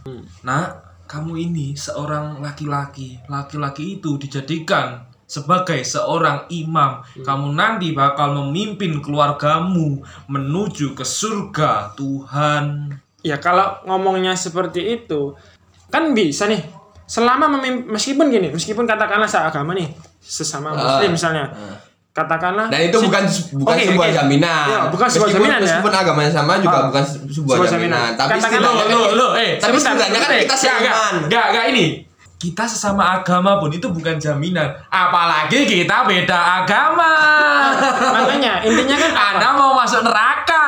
"Nak, 0.45 0.88
kamu 1.09 1.49
ini 1.49 1.73
seorang 1.73 2.37
laki-laki. 2.37 3.17
Laki-laki 3.25 3.97
itu 3.97 4.21
dijadikan 4.21 5.09
sebagai 5.25 5.81
seorang 5.81 6.45
imam. 6.53 7.01
Kamu 7.25 7.49
nanti 7.57 7.97
bakal 7.97 8.37
memimpin 8.37 9.01
keluargamu 9.01 10.05
menuju 10.29 10.93
ke 10.93 11.01
surga 11.01 11.97
Tuhan." 11.97 12.93
Ya 13.25 13.41
kalau 13.41 13.81
ngomongnya 13.89 14.37
seperti 14.37 15.01
itu 15.01 15.33
kan 15.89 16.13
bisa 16.13 16.45
nih. 16.45 16.61
Selama 17.09 17.49
memim- 17.57 17.89
meskipun 17.89 18.29
gini, 18.29 18.53
meskipun 18.53 18.85
katakanlah 18.85 19.25
seagama 19.25 19.73
nih, 19.73 19.89
sesama 20.21 20.77
muslim 20.77 21.17
misalnya. 21.17 21.49
Katakanlah 22.09 22.67
dan 22.67 22.79
itu 22.83 22.97
bukan 22.99 23.23
bukan 23.55 23.69
Oke, 23.71 23.83
sebuah 23.85 24.07
oke. 24.07 24.15
jaminan 24.17 24.65
Ya, 24.67 24.79
bukan 24.89 25.07
sebuah 25.07 25.27
meskipun, 25.29 25.45
jaminan 25.45 25.57
ya. 25.57 25.63
meskipun 25.63 25.91
agamanya 25.93 26.31
sama 26.31 26.53
juga 26.57 26.73
Ah. 26.75 26.83
bukan 26.87 27.03
se- 27.05 27.21
sebuah, 27.29 27.55
Sebuah 27.55 27.69
jaminan. 27.69 27.99
jaminan. 28.01 28.09
tapi 28.17 28.29
Katakan 28.31 28.49
setidaknya 28.51 28.85
Lo, 28.89 28.99
lo, 28.99 29.11
lo, 29.13 29.27
eh, 29.35 29.51
tapi 29.55 29.69
sebentar, 29.71 29.93
setidaknya 29.95 30.19
kan 30.19 30.29
kita 30.31 30.41
enggak, 30.41 30.57
seiman 30.59 31.13
enggak, 31.23 31.45
enggak, 31.47 31.65
ini. 31.69 31.85
Kita 32.35 32.63
sesama 32.63 33.03
agama 33.13 33.59
pun 33.59 33.67
itu 33.69 33.83
bukan 33.85 34.15
jaminan. 34.15 34.63
Apalagi 34.89 35.67
kita 35.67 36.07
beda 36.07 36.39
agama. 36.63 37.11
Makanya 38.15 38.63
intinya 38.63 38.95
kan? 38.95 39.11
Anda 39.35 39.49
mau 39.53 39.75
masuk 39.75 40.01
neraka. 40.01 40.63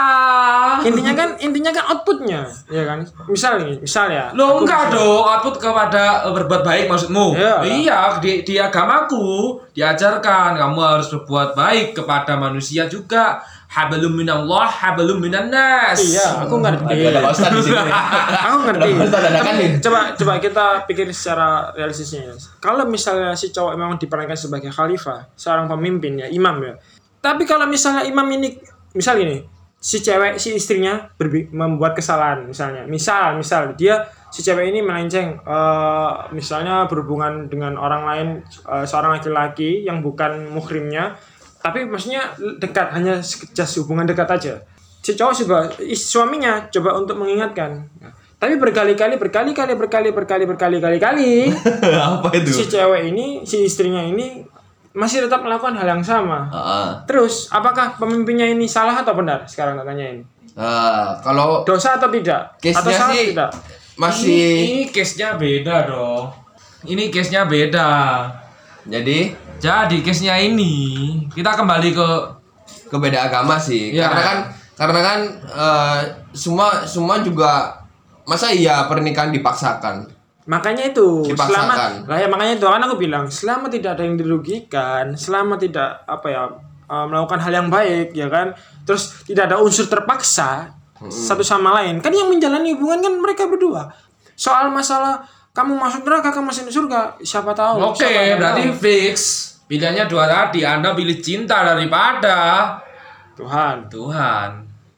intinya 0.90 1.14
kan 1.14 1.30
intinya 1.38 1.72
kan 1.72 1.84
outputnya, 1.92 2.42
ya 2.68 2.84
kan? 2.84 3.00
Misal 3.26 3.62
nih, 3.62 3.80
misal 3.80 4.10
ya. 4.10 4.34
Lo 4.34 4.62
enggak 4.62 4.90
misal- 4.90 4.94
dong, 4.98 5.24
output 5.26 5.56
kepada 5.62 6.26
eh, 6.26 6.34
berbuat 6.34 6.62
baik 6.62 6.86
maksudmu. 6.90 7.38
Iya. 7.38 7.56
Iya, 7.64 8.00
di, 8.20 8.42
di 8.42 8.56
agamaku 8.58 9.58
diajarkan 9.72 10.60
kamu 10.60 10.80
harus 10.80 11.08
berbuat 11.10 11.54
baik 11.54 11.98
kepada 11.98 12.36
manusia 12.36 12.86
juga. 12.86 13.40
Hablum 13.72 14.20
minallah, 14.20 14.68
hablum 14.68 15.24
minan 15.24 15.48
nas. 15.48 15.96
Iya, 15.96 16.44
aku 16.44 16.60
ngerti. 16.60 16.92
ada 16.92 17.24
Pak 17.24 17.32
Ustadz 17.32 17.56
di 17.56 17.72
sini 17.72 17.80
Aku 18.52 18.58
ngerti. 18.68 18.90
Tapi 19.08 19.64
coba 19.80 20.00
coba 20.12 20.34
kita 20.44 20.66
pikir 20.84 21.08
secara 21.16 21.72
realistisnya. 21.72 22.28
ya. 22.28 22.36
Kalau 22.60 22.84
misalnya 22.84 23.32
si 23.32 23.48
cowok 23.48 23.80
memang 23.80 23.96
diperankan 23.96 24.36
sebagai 24.36 24.76
khalifah, 24.76 25.32
seorang 25.40 25.72
pemimpin 25.72 26.20
ya, 26.20 26.28
imam 26.28 26.60
ya. 26.60 26.76
Tapi 27.24 27.48
kalau 27.48 27.64
misalnya 27.64 28.04
imam 28.04 28.28
ini 28.28 28.60
misal 28.92 29.16
gini, 29.16 29.40
si 29.82 29.98
cewek 29.98 30.38
si 30.38 30.54
istrinya 30.54 31.10
membuat 31.50 31.98
kesalahan 31.98 32.46
misalnya. 32.46 32.86
Misal 32.86 33.42
misal 33.42 33.74
dia 33.74 34.06
si 34.30 34.46
cewek 34.46 34.70
ini 34.70 34.86
melenceng 34.86 35.42
eh, 35.42 36.12
misalnya 36.32 36.86
berhubungan 36.86 37.50
dengan 37.50 37.76
orang 37.82 38.04
lain 38.06 38.28
eh, 38.46 38.86
seorang 38.86 39.18
laki-laki 39.18 39.82
yang 39.82 40.06
bukan 40.06 40.54
muhrimnya 40.54 41.18
tapi 41.62 41.86
maksudnya 41.86 42.26
dekat 42.58 42.90
hanya 42.94 43.22
just 43.54 43.74
hubungan 43.82 44.06
dekat 44.06 44.30
aja. 44.30 44.54
Si 45.02 45.18
cowok 45.18 45.82
is- 45.82 46.06
suaminya 46.06 46.70
coba 46.70 46.98
untuk 46.98 47.18
mengingatkan. 47.18 47.90
Tapi 48.42 48.58
berkali-kali 48.58 49.22
berkali-kali 49.22 49.78
berkali 49.78 50.10
berkali 50.10 50.44
berkali 50.50 50.78
kali 50.82 50.98
kali 50.98 51.32
apa 52.18 52.34
itu? 52.34 52.50
si 52.50 52.66
cewek 52.66 53.14
ini 53.14 53.46
si 53.46 53.62
istrinya 53.62 54.02
ini 54.02 54.42
masih 54.92 55.24
tetap 55.26 55.40
melakukan 55.44 55.76
hal 55.80 55.88
yang 55.88 56.04
sama. 56.04 56.52
Heeh. 56.52 56.88
Terus, 57.08 57.48
apakah 57.48 57.96
pemimpinnya 57.96 58.48
ini 58.48 58.68
salah 58.68 58.96
atau 59.00 59.16
benar? 59.16 59.48
Sekarang 59.48 59.80
tak 59.80 59.88
tanyain. 59.92 60.24
Eh, 60.52 61.10
kalau 61.24 61.64
Dosa 61.64 61.96
atau 61.96 62.12
tidak? 62.12 62.60
atau 62.60 62.92
salah 62.92 63.16
sih 63.16 63.32
tidak? 63.32 63.52
masih 63.96 64.44
Ini 64.68 64.80
case-nya 64.92 65.40
beda 65.40 65.76
dong. 65.88 66.28
Ini 66.84 67.08
case-nya 67.08 67.48
beda. 67.48 67.90
jadi 68.84 69.32
Jadi 69.62 69.98
case-nya 70.02 70.42
ini 70.42 70.74
kita 71.32 71.54
kembali 71.54 71.90
ke 71.94 72.08
ke 72.92 72.98
beda 73.00 73.32
agama 73.32 73.56
sih. 73.56 73.96
Ya. 73.96 74.10
Karena 74.10 74.22
kan 74.26 74.38
karena 74.76 75.00
kan 75.00 75.20
eh, 75.48 76.00
semua 76.36 76.84
semua 76.84 77.22
juga 77.24 77.80
masa 78.28 78.52
iya 78.52 78.90
pernikahan 78.92 79.32
dipaksakan. 79.32 80.10
Makanya 80.50 80.90
itu, 80.90 81.22
Dipaksakan. 81.30 81.54
selama 81.54 81.74
lah 82.10 82.18
ya 82.18 82.26
makanya 82.26 82.54
itu 82.58 82.66
kan 82.66 82.82
aku 82.82 82.96
bilang, 82.98 83.30
selama 83.30 83.70
tidak 83.70 83.94
ada 83.94 84.04
yang 84.04 84.18
dirugikan, 84.18 85.14
selama 85.14 85.54
tidak 85.56 86.02
apa 86.04 86.28
ya 86.28 86.44
uh, 86.90 87.06
melakukan 87.06 87.38
hal 87.40 87.54
yang 87.54 87.70
baik 87.70 88.10
ya 88.12 88.26
kan, 88.26 88.58
terus 88.82 89.22
tidak 89.24 89.54
ada 89.54 89.62
unsur 89.62 89.86
terpaksa 89.86 90.74
satu 91.02 91.42
sama 91.42 91.78
lain, 91.78 91.98
kan 91.98 92.10
yang 92.10 92.30
menjalani 92.30 92.74
hubungan 92.74 93.02
kan 93.02 93.14
mereka 93.18 93.46
berdua. 93.46 93.90
Soal 94.34 94.70
masalah 94.70 95.22
kamu 95.54 95.78
masuk 95.78 96.06
neraka, 96.06 96.34
kamu 96.34 96.50
masuk 96.50 96.70
surga, 96.70 97.18
siapa 97.22 97.54
tahu? 97.54 97.94
Oke, 97.94 98.06
yang 98.06 98.38
berarti 98.38 98.70
tahu? 98.70 98.78
fix. 98.78 99.16
Pilihannya 99.66 100.04
dua 100.06 100.28
tadi. 100.28 100.68
Anda 100.68 100.92
pilih 100.92 101.24
cinta 101.24 101.64
daripada 101.64 102.76
Tuhan. 103.40 103.88
Tuhan. 103.88 104.50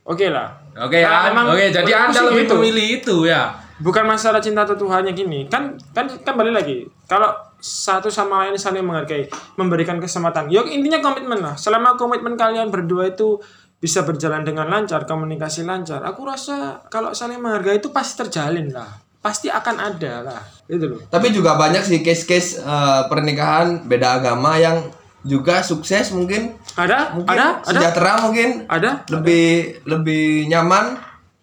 Oke 0.03 0.27
lah. 0.33 0.49
Oke, 0.73 0.99
Nah, 1.05 1.09
An- 1.13 1.25
memang 1.29 1.45
oke. 1.53 1.65
Jadi 1.69 1.85
menurutku 1.87 2.09
Anda 2.09 2.21
lebih 2.27 2.43
gitu. 2.43 2.53
memilih 2.57 2.87
itu 2.97 3.15
ya. 3.29 3.43
Bukan 3.83 4.07
masalah 4.07 4.39
cinta 4.39 4.63
atau 4.63 4.79
Tuhannya 4.79 5.11
gini. 5.11 5.45
Kan 5.51 5.75
kan 5.91 6.07
kan 6.07 6.33
balik 6.39 6.55
lagi. 6.55 6.87
Kalau 7.05 7.35
satu 7.59 8.07
sama 8.07 8.47
lain 8.47 8.55
saling 8.55 8.83
menghargai 8.83 9.27
memberikan 9.59 9.99
kesempatan. 9.99 10.47
Yuk 10.47 10.71
intinya 10.71 11.03
komitmen 11.03 11.43
lah. 11.43 11.59
Selama 11.59 11.99
komitmen 11.99 12.39
kalian 12.39 12.71
berdua 12.71 13.11
itu 13.11 13.43
bisa 13.83 14.07
berjalan 14.07 14.47
dengan 14.47 14.71
lancar 14.71 15.03
komunikasi 15.03 15.67
lancar 15.67 16.07
aku 16.07 16.23
rasa 16.23 16.79
kalau 16.87 17.11
saling 17.11 17.43
menghargai 17.43 17.83
itu 17.83 17.91
pasti 17.91 18.23
terjalin 18.23 18.71
lah. 18.71 18.87
Pasti 19.19 19.51
akan 19.51 19.75
ada 19.79 20.13
lah. 20.23 20.41
Itu 20.67 20.87
loh. 20.87 20.99
Tapi 21.07 21.31
juga 21.35 21.55
banyak 21.55 21.83
sih 21.83 21.99
case-case 21.99 22.63
eh, 22.63 23.01
pernikahan 23.11 23.83
beda 23.87 24.19
agama 24.19 24.55
yang 24.59 24.87
juga 25.23 25.63
sukses 25.63 26.11
mungkin. 26.11 26.59
Ada? 26.75 27.15
Mungkin 27.15 27.31
ada? 27.31 27.47
Ada? 27.63 27.67
sejahtera 27.71 28.13
mungkin. 28.27 28.49
Ada? 28.67 28.91
Lebih 29.07 29.47
lebih 29.87 30.51
nyaman, 30.51 30.99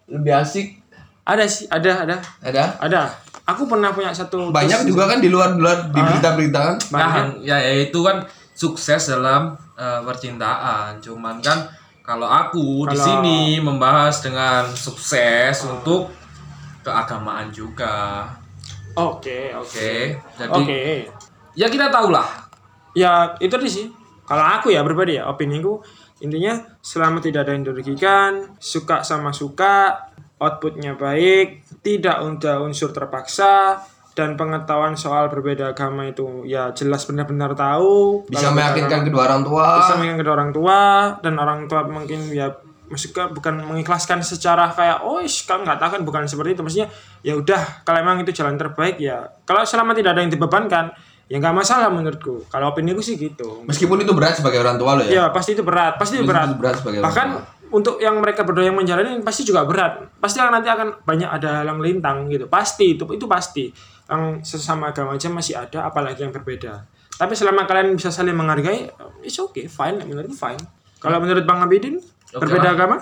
lebih 0.09 0.33
asik. 0.37 0.80
Ada 1.25 1.43
sih 1.45 1.69
ada 1.69 2.05
ada. 2.05 2.15
Ada? 2.41 2.63
Ada. 2.81 3.01
Aku 3.53 3.65
pernah 3.65 3.91
punya 3.91 4.13
satu 4.13 4.49
banyak 4.53 4.87
juga 4.87 5.09
kan 5.09 5.19
di 5.19 5.29
luar 5.29 5.57
luar 5.57 5.89
di 5.89 5.99
berita-berita 5.99 6.59
kan. 6.59 6.77
Nah, 6.93 7.29
ya 7.41 7.57
ya 7.57 7.89
itu 7.89 7.99
kan 8.01 8.23
sukses 8.53 9.09
dalam 9.11 9.53
eh, 9.77 10.01
percintaan. 10.05 11.01
Cuman 11.01 11.41
kan 11.41 11.67
kalau 12.01 12.29
aku 12.29 12.89
di 12.89 12.97
sini 12.97 13.61
membahas 13.61 14.21
dengan 14.23 14.65
sukses 14.73 15.65
untuk 15.65 16.09
keagamaan 16.81 17.53
juga. 17.53 18.25
oke 18.91 19.55
oke 19.55 19.61
Oke. 19.61 19.91
Jadi 20.35 20.51
oke. 20.51 20.81
ya 21.55 21.67
kita 21.71 21.87
tahulah. 21.87 22.27
Ya 22.97 23.35
itu 23.39 23.51
tadi 23.51 23.69
sih. 23.71 23.87
Kalau 24.27 24.43
aku 24.43 24.71
ya 24.71 24.81
berbeda 24.83 25.11
ya 25.11 25.23
opiniku 25.27 25.83
intinya 26.21 26.53
selama 26.79 27.17
tidak 27.17 27.49
ada 27.49 27.57
yang 27.57 27.65
dirugikan 27.65 28.53
suka 28.61 29.01
sama 29.01 29.33
suka 29.33 29.97
outputnya 30.41 30.97
baik 30.97 31.61
tidak 31.79 32.17
ada 32.17 32.59
unsur 32.59 32.89
terpaksa 32.89 33.77
dan 34.11 34.35
pengetahuan 34.35 34.93
soal 34.93 35.29
berbeda 35.29 35.71
agama 35.71 36.03
itu 36.03 36.43
ya 36.43 36.73
jelas 36.73 37.05
benar-benar 37.05 37.53
tahu 37.53 38.25
Bisa 38.27 38.49
meyakinkan 38.49 38.99
kita- 38.99 39.07
kedua 39.07 39.23
orang 39.23 39.41
tua. 39.41 39.65
bisa 39.79 39.93
meyakinkan 39.95 40.19
kedua 40.19 40.33
orang 40.35 40.51
tua 40.51 40.79
dan 41.21 41.33
orang 41.35 41.59
tua 41.65 41.81
mungkin 41.85 42.27
ya 42.27 42.51
maksudnya 42.85 43.31
bukan 43.31 43.63
mengikhlaskan 43.63 44.19
secara 44.19 44.67
kayak 44.67 44.99
oh 45.01 45.17
ish, 45.17 45.47
kan 45.47 45.63
nggak 45.63 45.79
tahu 45.79 45.89
kan 45.95 46.01
bukan 46.03 46.21
seperti 46.25 46.49
itu 46.51 46.61
maksudnya 46.61 46.91
ya 47.21 47.33
udah 47.33 47.87
kalau 47.87 48.03
emang 48.03 48.19
itu 48.19 48.33
jalan 48.33 48.59
terbaik 48.59 48.99
ya 48.99 49.31
kalau 49.41 49.63
selama 49.63 49.95
tidak 49.95 50.11
ada 50.11 50.21
yang 50.21 50.29
dibebankan 50.29 50.91
ya 51.25 51.39
nggak 51.39 51.55
masalah 51.55 51.87
menurutku 51.87 52.43
kalau 52.45 52.67
opini 52.67 52.91
gue 52.91 52.99
sih 52.99 53.15
gitu 53.15 53.63
Meskipun 53.63 53.95
itu 53.97 54.11
berat 54.11 54.35
sebagai 54.35 54.59
orang 54.59 54.75
tua 54.75 54.99
lo 54.99 55.01
ya. 55.01 55.23
ya 55.23 55.25
pasti 55.29 55.55
itu 55.55 55.63
berat 55.63 55.95
pasti 55.95 56.19
itu 56.19 56.27
berat 56.27 56.51
Itu 56.51 56.59
berat 56.59 56.75
sebagai 56.75 56.99
orang 56.99 57.05
bahkan 57.07 57.27
tua. 57.31 57.43
Untuk 57.71 57.97
yang 58.03 58.19
mereka 58.19 58.43
berdua 58.43 58.67
yang 58.67 58.77
menjalani 58.77 59.17
pasti 59.23 59.47
juga 59.47 59.63
berat. 59.63 60.11
Pasti 60.19 60.43
nanti 60.43 60.67
akan 60.67 61.01
banyak 61.07 61.29
ada 61.31 61.63
halang 61.63 61.79
lintang 61.79 62.27
gitu. 62.27 62.51
Pasti 62.51 62.99
itu 62.99 63.07
itu 63.15 63.25
pasti. 63.25 63.71
Yang 64.11 64.43
sesama 64.43 64.91
agama 64.91 65.15
aja 65.15 65.31
masih 65.31 65.55
ada 65.55 65.87
apalagi 65.87 66.27
yang 66.27 66.35
berbeda. 66.35 66.83
Tapi 67.15 67.33
selama 67.37 67.63
kalian 67.63 67.95
bisa 67.95 68.11
saling 68.11 68.35
menghargai 68.35 68.91
it's 69.23 69.39
okay 69.39 69.71
fine 69.71 70.03
menurutku 70.03 70.35
fine. 70.35 70.59
Kalau 70.99 71.17
menurut 71.17 71.47
bang 71.47 71.59
Abidin 71.63 71.95
Oke 71.97 72.43
berbeda 72.43 72.71
lah. 72.71 72.75
agama? 72.75 72.97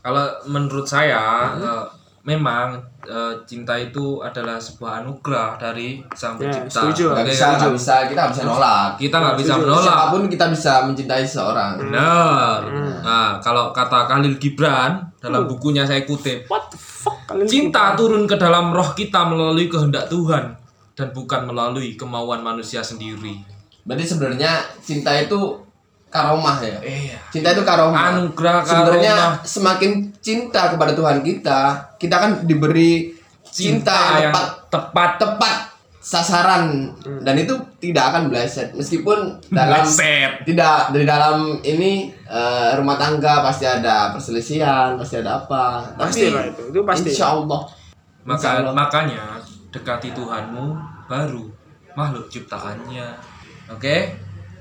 Kalau 0.00 0.24
menurut 0.48 0.86
saya 0.88 1.52
eh, 1.60 1.84
memang 2.26 2.74
eh, 3.06 3.34
cinta 3.46 3.78
itu 3.78 4.18
adalah 4.18 4.58
sebuah 4.58 5.06
anugerah 5.06 5.54
dari 5.62 6.02
Sang 6.10 6.34
Ya, 6.36 6.50
Pencipta. 6.50 6.82
setuju. 6.82 7.04
Nggak 7.14 7.22
Oke, 7.22 7.30
bisa, 7.30 7.46
bisa, 7.70 7.94
kita 8.10 8.20
nggak 8.26 8.32
bisa 8.34 8.44
nolak. 8.44 8.88
Kita 8.98 9.16
nggak 9.22 9.36
bisa 9.38 9.52
menolak. 9.62 9.84
Siapa 9.86 10.04
pun 10.10 10.22
kita 10.26 10.46
bisa 10.50 10.72
mencintai 10.90 11.22
seseorang. 11.22 11.72
Benar. 11.86 12.58
Nah, 13.06 13.30
kalau 13.38 13.70
kata 13.70 14.10
Khalil 14.10 14.34
Gibran 14.42 15.06
dalam 15.22 15.46
bukunya 15.46 15.86
saya 15.86 16.02
kutip, 16.02 16.50
what 16.50 16.66
the 16.74 16.78
fuck 16.78 17.14
cinta 17.46 17.94
turun 17.94 18.26
ke 18.26 18.34
dalam 18.34 18.74
roh 18.74 18.90
kita 18.94 19.22
melalui 19.26 19.70
kehendak 19.70 20.10
Tuhan 20.10 20.54
dan 20.98 21.08
bukan 21.14 21.46
melalui 21.46 21.94
kemauan 21.94 22.42
manusia 22.42 22.82
sendiri. 22.82 23.38
Berarti 23.86 24.02
sebenarnya 24.02 24.66
cinta 24.82 25.14
itu 25.14 25.62
karomah 26.16 26.56
ya. 26.58 26.78
Iya. 26.80 27.16
Cinta 27.28 27.52
itu 27.52 27.62
karomah. 27.62 28.16
Anugerah 28.16 28.64
Sebenarnya 28.64 29.14
karomah. 29.14 29.44
semakin 29.44 29.90
cinta 30.18 30.72
kepada 30.72 30.92
Tuhan 30.92 31.20
kita, 31.20 31.60
kita 31.96 32.16
kan 32.16 32.30
diberi 32.42 33.12
cinta, 33.46 34.16
yang 34.16 34.22
yang 34.22 34.32
tepat 34.32 34.48
tepat 34.68 35.10
tepat 35.16 35.56
sasaran 35.98 36.94
dan 37.20 37.34
itu 37.34 37.50
tidak 37.82 38.14
akan 38.14 38.30
meleset 38.30 38.70
meskipun 38.72 39.42
dalam 39.50 39.82
Meleset. 39.82 40.46
tidak 40.46 40.94
dari 40.94 41.02
dalam 41.02 41.58
ini 41.60 42.14
eh, 42.22 42.70
rumah 42.74 42.94
tangga 42.94 43.42
pasti 43.42 43.66
ada 43.66 44.14
perselisihan 44.14 44.94
pasti 44.94 45.18
ada 45.18 45.42
apa 45.42 45.82
Pasti 45.98 46.30
lah 46.30 46.46
itu, 46.46 46.70
itu 46.70 46.80
pasti. 46.86 47.10
insya 47.10 47.34
Allah 47.34 47.66
Maka 48.22 48.70
makanya 48.70 49.42
dekati 49.68 50.10
Tuhanmu 50.10 50.66
baru 51.06 51.46
makhluk 51.94 52.26
ciptaannya. 52.26 53.06
Oke? 53.66 54.14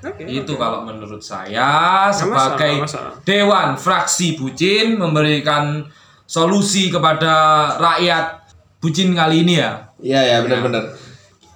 Oke, 0.05 0.21
Itu 0.29 0.53
kalau 0.53 0.85
menurut 0.85 1.17
saya 1.17 2.13
masalah, 2.13 2.13
sebagai 2.13 2.71
nggak 2.77 2.85
masalah. 2.85 3.11
dewan 3.25 3.69
fraksi 3.73 4.37
bucin 4.37 5.01
memberikan 5.01 5.81
solusi 6.29 6.93
kepada 6.93 7.33
rakyat 7.81 8.45
bucin 8.77 9.17
kali 9.17 9.41
ini 9.41 9.57
ya. 9.57 9.89
iya 9.97 10.21
ya 10.21 10.37
benar-benar. 10.45 10.93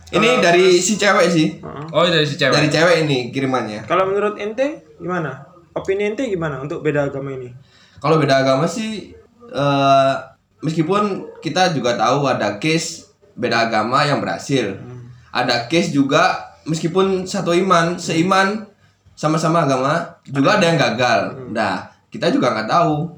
Ini 0.10 0.42
dari 0.42 0.82
si 0.82 0.98
cewek 0.98 1.28
sih. 1.30 1.62
Oh, 1.94 2.02
dari 2.10 2.26
si 2.26 2.42
cewek. 2.42 2.58
dari 2.58 2.70
cewek 2.74 3.06
ini 3.06 3.30
kirimannya. 3.30 3.86
Kalau 3.86 4.10
menurut 4.10 4.42
ente 4.42 4.82
gimana? 4.98 5.46
Opini 5.78 6.10
ente 6.10 6.26
gimana 6.26 6.58
untuk 6.58 6.82
beda 6.82 7.14
agama 7.14 7.30
ini? 7.30 7.54
Kalau 8.02 8.18
beda 8.18 8.42
agama 8.42 8.66
sih 8.66 9.14
eh, 9.54 10.14
meskipun 10.66 11.30
kita 11.46 11.78
juga 11.78 11.94
tahu 11.94 12.26
ada 12.26 12.58
case 12.58 13.14
beda 13.38 13.70
agama 13.70 14.02
yang 14.10 14.18
berhasil. 14.18 14.82
Ada 15.30 15.70
case 15.70 15.94
juga 15.94 16.49
meskipun 16.70 17.26
satu 17.26 17.52
iman 17.58 17.98
seiman 17.98 18.64
sama-sama 19.18 19.66
agama 19.66 20.06
juga 20.30 20.62
ada 20.62 20.66
yang 20.70 20.78
gagal. 20.80 21.50
Nah 21.52 21.90
kita 22.08 22.30
juga 22.32 22.54
nggak 22.54 22.70
tahu 22.70 23.10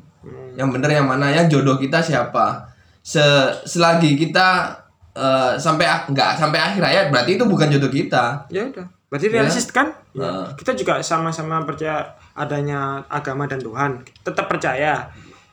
yang 0.56 0.72
benar 0.72 0.90
yang 0.92 1.08
mana 1.08 1.30
yang 1.30 1.46
jodoh 1.52 1.76
kita 1.76 2.00
siapa. 2.02 2.66
Se 3.04 3.22
selagi 3.68 4.16
kita 4.16 4.72
eh, 5.14 5.54
sampai 5.60 5.86
ak- 5.86 6.08
nggak 6.10 6.32
sampai 6.40 6.60
akhir 6.60 6.82
hayat 6.82 7.06
berarti 7.14 7.36
itu 7.36 7.44
bukan 7.46 7.68
jodoh 7.70 7.92
kita. 7.92 8.48
Ya 8.50 8.66
udah. 8.66 8.88
Berarti 9.12 9.28
realistis 9.28 9.68
kan? 9.68 9.92
Ya. 10.16 10.24
Heeh. 10.24 10.46
kita 10.56 10.72
juga 10.72 11.04
sama-sama 11.04 11.60
percaya 11.68 12.16
adanya 12.32 13.04
agama 13.12 13.44
dan 13.44 13.60
Tuhan. 13.60 14.08
Tetap 14.24 14.48
percaya. 14.48 15.12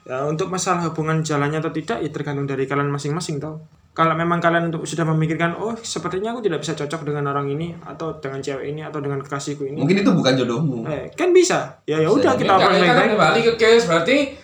Ya, 0.08 0.24
untuk 0.24 0.48
masalah 0.48 0.88
hubungan 0.88 1.20
jalannya 1.20 1.60
atau 1.60 1.68
tidak 1.68 2.00
ya 2.00 2.08
tergantung 2.08 2.48
dari 2.48 2.64
kalian 2.64 2.88
masing-masing 2.88 3.36
tau 3.36 3.60
kalau 3.98 4.14
memang 4.14 4.38
kalian 4.38 4.70
untuk 4.70 4.86
sudah 4.86 5.02
memikirkan 5.10 5.58
oh 5.58 5.74
sepertinya 5.74 6.30
aku 6.30 6.46
tidak 6.46 6.62
bisa 6.62 6.78
cocok 6.78 7.02
dengan 7.02 7.34
orang 7.34 7.50
ini 7.50 7.74
atau 7.82 8.14
dengan 8.22 8.38
cewek 8.38 8.70
ini 8.70 8.86
atau 8.86 9.02
dengan 9.02 9.18
kekasihku 9.18 9.66
ini. 9.66 9.82
Mungkin 9.82 10.06
itu 10.06 10.10
bukan 10.14 10.38
jodohmu. 10.38 10.86
Eh, 10.86 11.10
kan 11.18 11.34
bisa. 11.34 11.82
Ya 11.82 11.98
ya 11.98 12.06
udah 12.06 12.38
kita 12.38 12.54
kita 12.62 12.62
baik-baik. 12.62 13.18
kembali 13.18 13.40
ke 13.42 13.52
case 13.58 13.90
berarti 13.90 14.38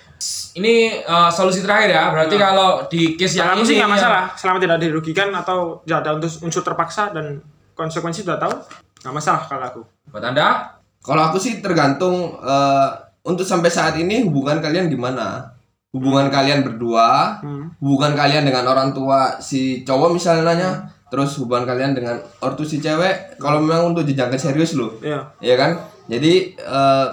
ini 0.59 0.99
eh, 0.99 1.31
solusi 1.31 1.63
terakhir 1.63 1.95
ya. 1.95 2.11
Berarti 2.11 2.35
kalau 2.35 2.83
di 2.91 3.15
case 3.15 3.39
yang 3.39 3.55
ini 3.55 3.63
sih 3.63 3.79
nggak 3.79 3.87
yang- 3.87 3.95
masalah. 3.95 4.25
Selama 4.35 4.59
tidak 4.59 4.83
dirugikan 4.83 5.31
atau 5.31 5.87
tidak 5.87 6.03
ada 6.03 6.11
unsur 6.19 6.51
unsur 6.51 6.63
terpaksa 6.67 7.15
dan 7.15 7.39
konsekuensi 7.79 8.27
sudah 8.27 8.43
tahu 8.43 8.59
nggak 9.07 9.15
masalah 9.15 9.47
kalau 9.47 9.65
aku. 9.71 9.83
Buat 10.11 10.35
Anda? 10.35 10.75
Kalau 10.99 11.31
aku 11.31 11.39
sih 11.39 11.63
tergantung 11.63 12.43
eh, 12.43 12.89
untuk 13.23 13.47
sampai 13.47 13.71
saat 13.71 13.95
ini 14.03 14.27
hubungan 14.27 14.59
kalian 14.59 14.91
gimana? 14.91 15.54
Hubungan 15.95 16.27
kalian 16.27 16.61
berdua, 16.61 17.39
Hmm. 17.39 17.71
hubungan 17.79 18.13
kalian 18.13 18.43
dengan 18.43 18.67
orang 18.67 18.91
tua 18.91 19.39
si 19.39 19.81
cowok 19.81 20.11
misalnya, 20.11 20.83
terus 21.07 21.39
hubungan 21.39 21.63
kalian 21.65 21.95
dengan 21.95 22.19
ortu 22.41 22.63
si 22.63 22.77
cewek 22.77 23.39
kalau 23.39 23.63
memang 23.63 23.89
untuk 23.89 24.03
jenjang 24.03 24.35
serius 24.35 24.75
lo 24.75 24.99
Iya. 24.99 25.23
ya 25.39 25.55
kan 25.55 25.79
jadi 26.05 26.33
eh, 26.53 27.07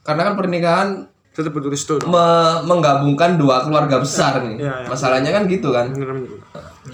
karena 0.00 0.22
kan 0.22 0.34
pernikahan 0.34 0.88
Tetap 1.28 1.50
butuh 1.52 1.66
restu. 1.66 1.94
dong. 1.96 2.06
me- 2.08 2.62
menggabungkan 2.64 3.34
dua 3.34 3.62
keluarga 3.62 3.98
besar 3.98 4.38
nih 4.40 4.58
Iya, 4.60 4.74
iya. 4.76 4.88
masalahnya 4.88 5.30
kan 5.32 5.42
gitu 5.46 5.70
kan 5.70 5.90
Bener, 5.90 6.06
bener. 6.08 6.38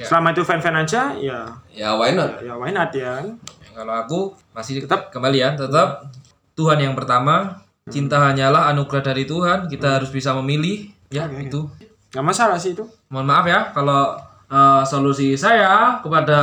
Selama 0.00 0.32
itu 0.32 0.40
fan-fan 0.42 0.74
aja, 0.74 1.12
ya 1.14 1.44
ya 1.70 1.92
why 1.92 2.10
not 2.10 2.40
ya 2.40 2.52
why 2.54 2.68
not 2.68 2.88
ya 2.90 3.20
kan? 3.20 3.36
Kalau 3.70 3.94
aku 3.96 4.18
masih 4.50 4.80
tetap 4.80 5.10
kembali 5.10 5.36
ya, 5.36 5.52
tetap 5.52 6.06
Tuhan 6.52 6.78
yang 6.78 6.94
pertama. 6.94 7.60
Cinta 7.84 8.16
hanyalah 8.18 8.70
anugerah 8.70 9.04
dari 9.04 9.22
Tuhan. 9.22 9.66
Kita 9.66 9.98
harus 9.98 10.08
bisa 10.08 10.32
memilih 10.32 10.93
ya 11.10 11.26
itu. 11.30 11.60
Gak 12.10 12.22
masalah 12.22 12.56
sih 12.56 12.72
itu. 12.72 12.84
Mohon 13.10 13.26
maaf 13.26 13.46
ya 13.46 13.60
kalau 13.74 14.14
eh, 14.46 14.82
solusi 14.86 15.34
saya 15.34 15.98
kepada 15.98 16.38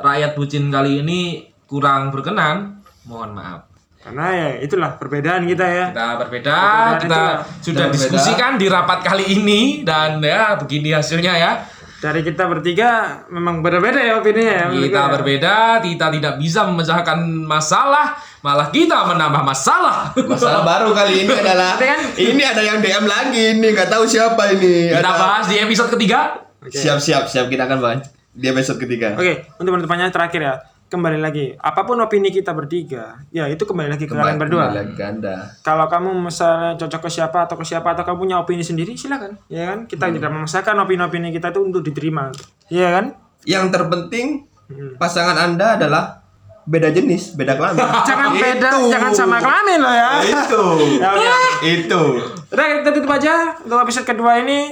rakyat 0.00 0.32
bucin 0.32 0.72
kali 0.72 1.04
ini 1.04 1.20
kurang 1.66 2.08
berkenan. 2.08 2.80
Mohon 3.04 3.32
maaf. 3.36 3.60
Karena 4.00 4.32
ya 4.32 4.48
itulah 4.64 4.96
perbedaan 4.96 5.44
kita 5.44 5.60
ya. 5.68 5.86
Kita 5.92 6.08
berbeda, 6.16 6.56
Perbedaan 6.56 6.96
kita 6.96 7.20
itulah. 7.20 7.36
sudah 7.60 7.60
Kita 7.60 7.84
berbeda. 7.84 7.92
diskusikan 7.92 8.52
di 8.56 8.66
rapat 8.66 8.98
kali 9.04 9.24
ini 9.28 9.60
dan 9.84 10.24
ya 10.24 10.56
begini 10.56 10.88
hasilnya 10.96 11.34
ya. 11.36 11.52
Dari 12.00 12.20
kita 12.22 12.44
bertiga 12.44 12.90
memang 13.28 13.60
berbeda 13.60 14.00
ya 14.00 14.16
opininya 14.16 14.54
ya. 14.54 14.66
Kita 14.68 15.00
gue. 15.02 15.12
berbeda, 15.14 15.54
kita 15.78 16.06
tidak 16.10 16.34
bisa 16.36 16.64
memecahkan 16.64 17.18
masalah, 17.44 18.12
malah 18.40 18.68
kita 18.68 19.04
menambah 19.04 19.42
masalah. 19.42 20.08
masalah 20.18 20.64
baru 20.64 20.90
kali 20.90 21.22
ini 21.22 21.32
adalah 21.44 21.76
kan- 21.76 22.16
ini 22.16 22.40
ada 22.40 22.62
yang 22.62 22.78
DM 22.78 23.04
lagi 23.04 23.42
ini 23.52 23.66
nggak 23.70 23.86
tahu 23.86 24.04
siapa 24.04 24.48
ini 24.50 24.88
Kita 24.90 24.98
Ada- 24.98 25.12
bahas 25.14 25.44
di 25.46 25.56
episode 25.56 25.92
ketiga. 25.92 26.40
siap 26.66 26.96
siap 26.98 27.24
siap 27.24 27.46
kita 27.46 27.64
akan 27.64 27.78
bahas 27.78 28.08
di 28.30 28.46
episode 28.46 28.76
ketiga 28.78 29.12
Oke, 29.14 29.48
untuk 29.54 29.72
penutupannya 29.74 30.08
terakhir 30.08 30.40
ya. 30.40 30.54
Kembali 30.90 31.16
lagi, 31.16 31.54
apa 31.54 31.80
pun 31.82 31.94
opini 31.96 32.28
kita 32.28 32.50
bertiga, 32.50 33.22
ya 33.30 33.46
itu 33.46 33.62
kembali 33.62 33.86
lagi 33.88 34.04
ke 34.04 34.12
kalian 34.12 34.34
berdua. 34.36 34.66
Kembali 34.66 34.78
lagi 34.82 34.92
ke 34.92 35.04
anda 35.06 35.36
Kalau 35.60 35.86
kamu 35.86 36.10
misalnya 36.20 36.74
cocok 36.74 37.06
ke 37.06 37.10
siapa 37.12 37.38
atau 37.40 37.54
ke 37.54 37.62
siapa 37.62 37.94
atau 37.94 38.02
kamu 38.02 38.16
punya 38.20 38.36
opini 38.36 38.60
sendiri, 38.60 38.92
silakan. 38.92 39.38
Ya 39.46 39.70
kan? 39.70 39.86
Kita 39.86 40.10
tidak 40.10 40.26
memaksakan 40.28 40.74
opini-opini 40.76 41.30
kita 41.30 41.48
itu 41.48 41.62
untuk 41.62 41.80
diterima. 41.80 42.34
Iya 42.66 42.88
kan? 42.90 43.06
yang 43.42 43.70
terpenting 43.70 44.50
Hmm. 44.66 44.94
pasangan 44.96 45.34
anda 45.34 45.74
adalah 45.74 46.22
beda 46.62 46.90
jenis 46.90 47.34
beda 47.34 47.54
kelamin 47.54 47.82
Jangan 48.06 48.30
Itu. 48.30 48.38
beda, 48.40 48.70
jangan 48.86 49.10
sama 49.10 49.36
kelamin 49.38 49.78
loh 49.78 49.90
ya. 49.90 50.10
itu 50.22 50.62
Ya, 51.02 51.10
oke. 51.10 51.38
itu 51.64 52.02
Udah 52.48 52.66
kita 52.76 52.90
tutup 52.92 53.10
aja 53.10 53.34
untuk 53.58 53.78
episode 53.80 54.06
kedua 54.06 54.38
ini. 54.38 54.70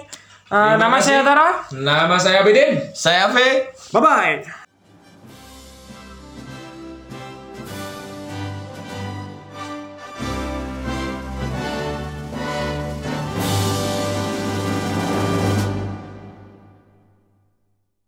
Eh, 0.49 0.75
nama 0.77 0.99
saya 0.99 1.23
Tara. 1.23 1.67
Nama 1.71 2.15
saya 2.15 2.43
Bidin. 2.43 2.79
saya 2.93 3.27
V 3.29 3.37
Bye 3.91 3.99
bye. 3.99 4.58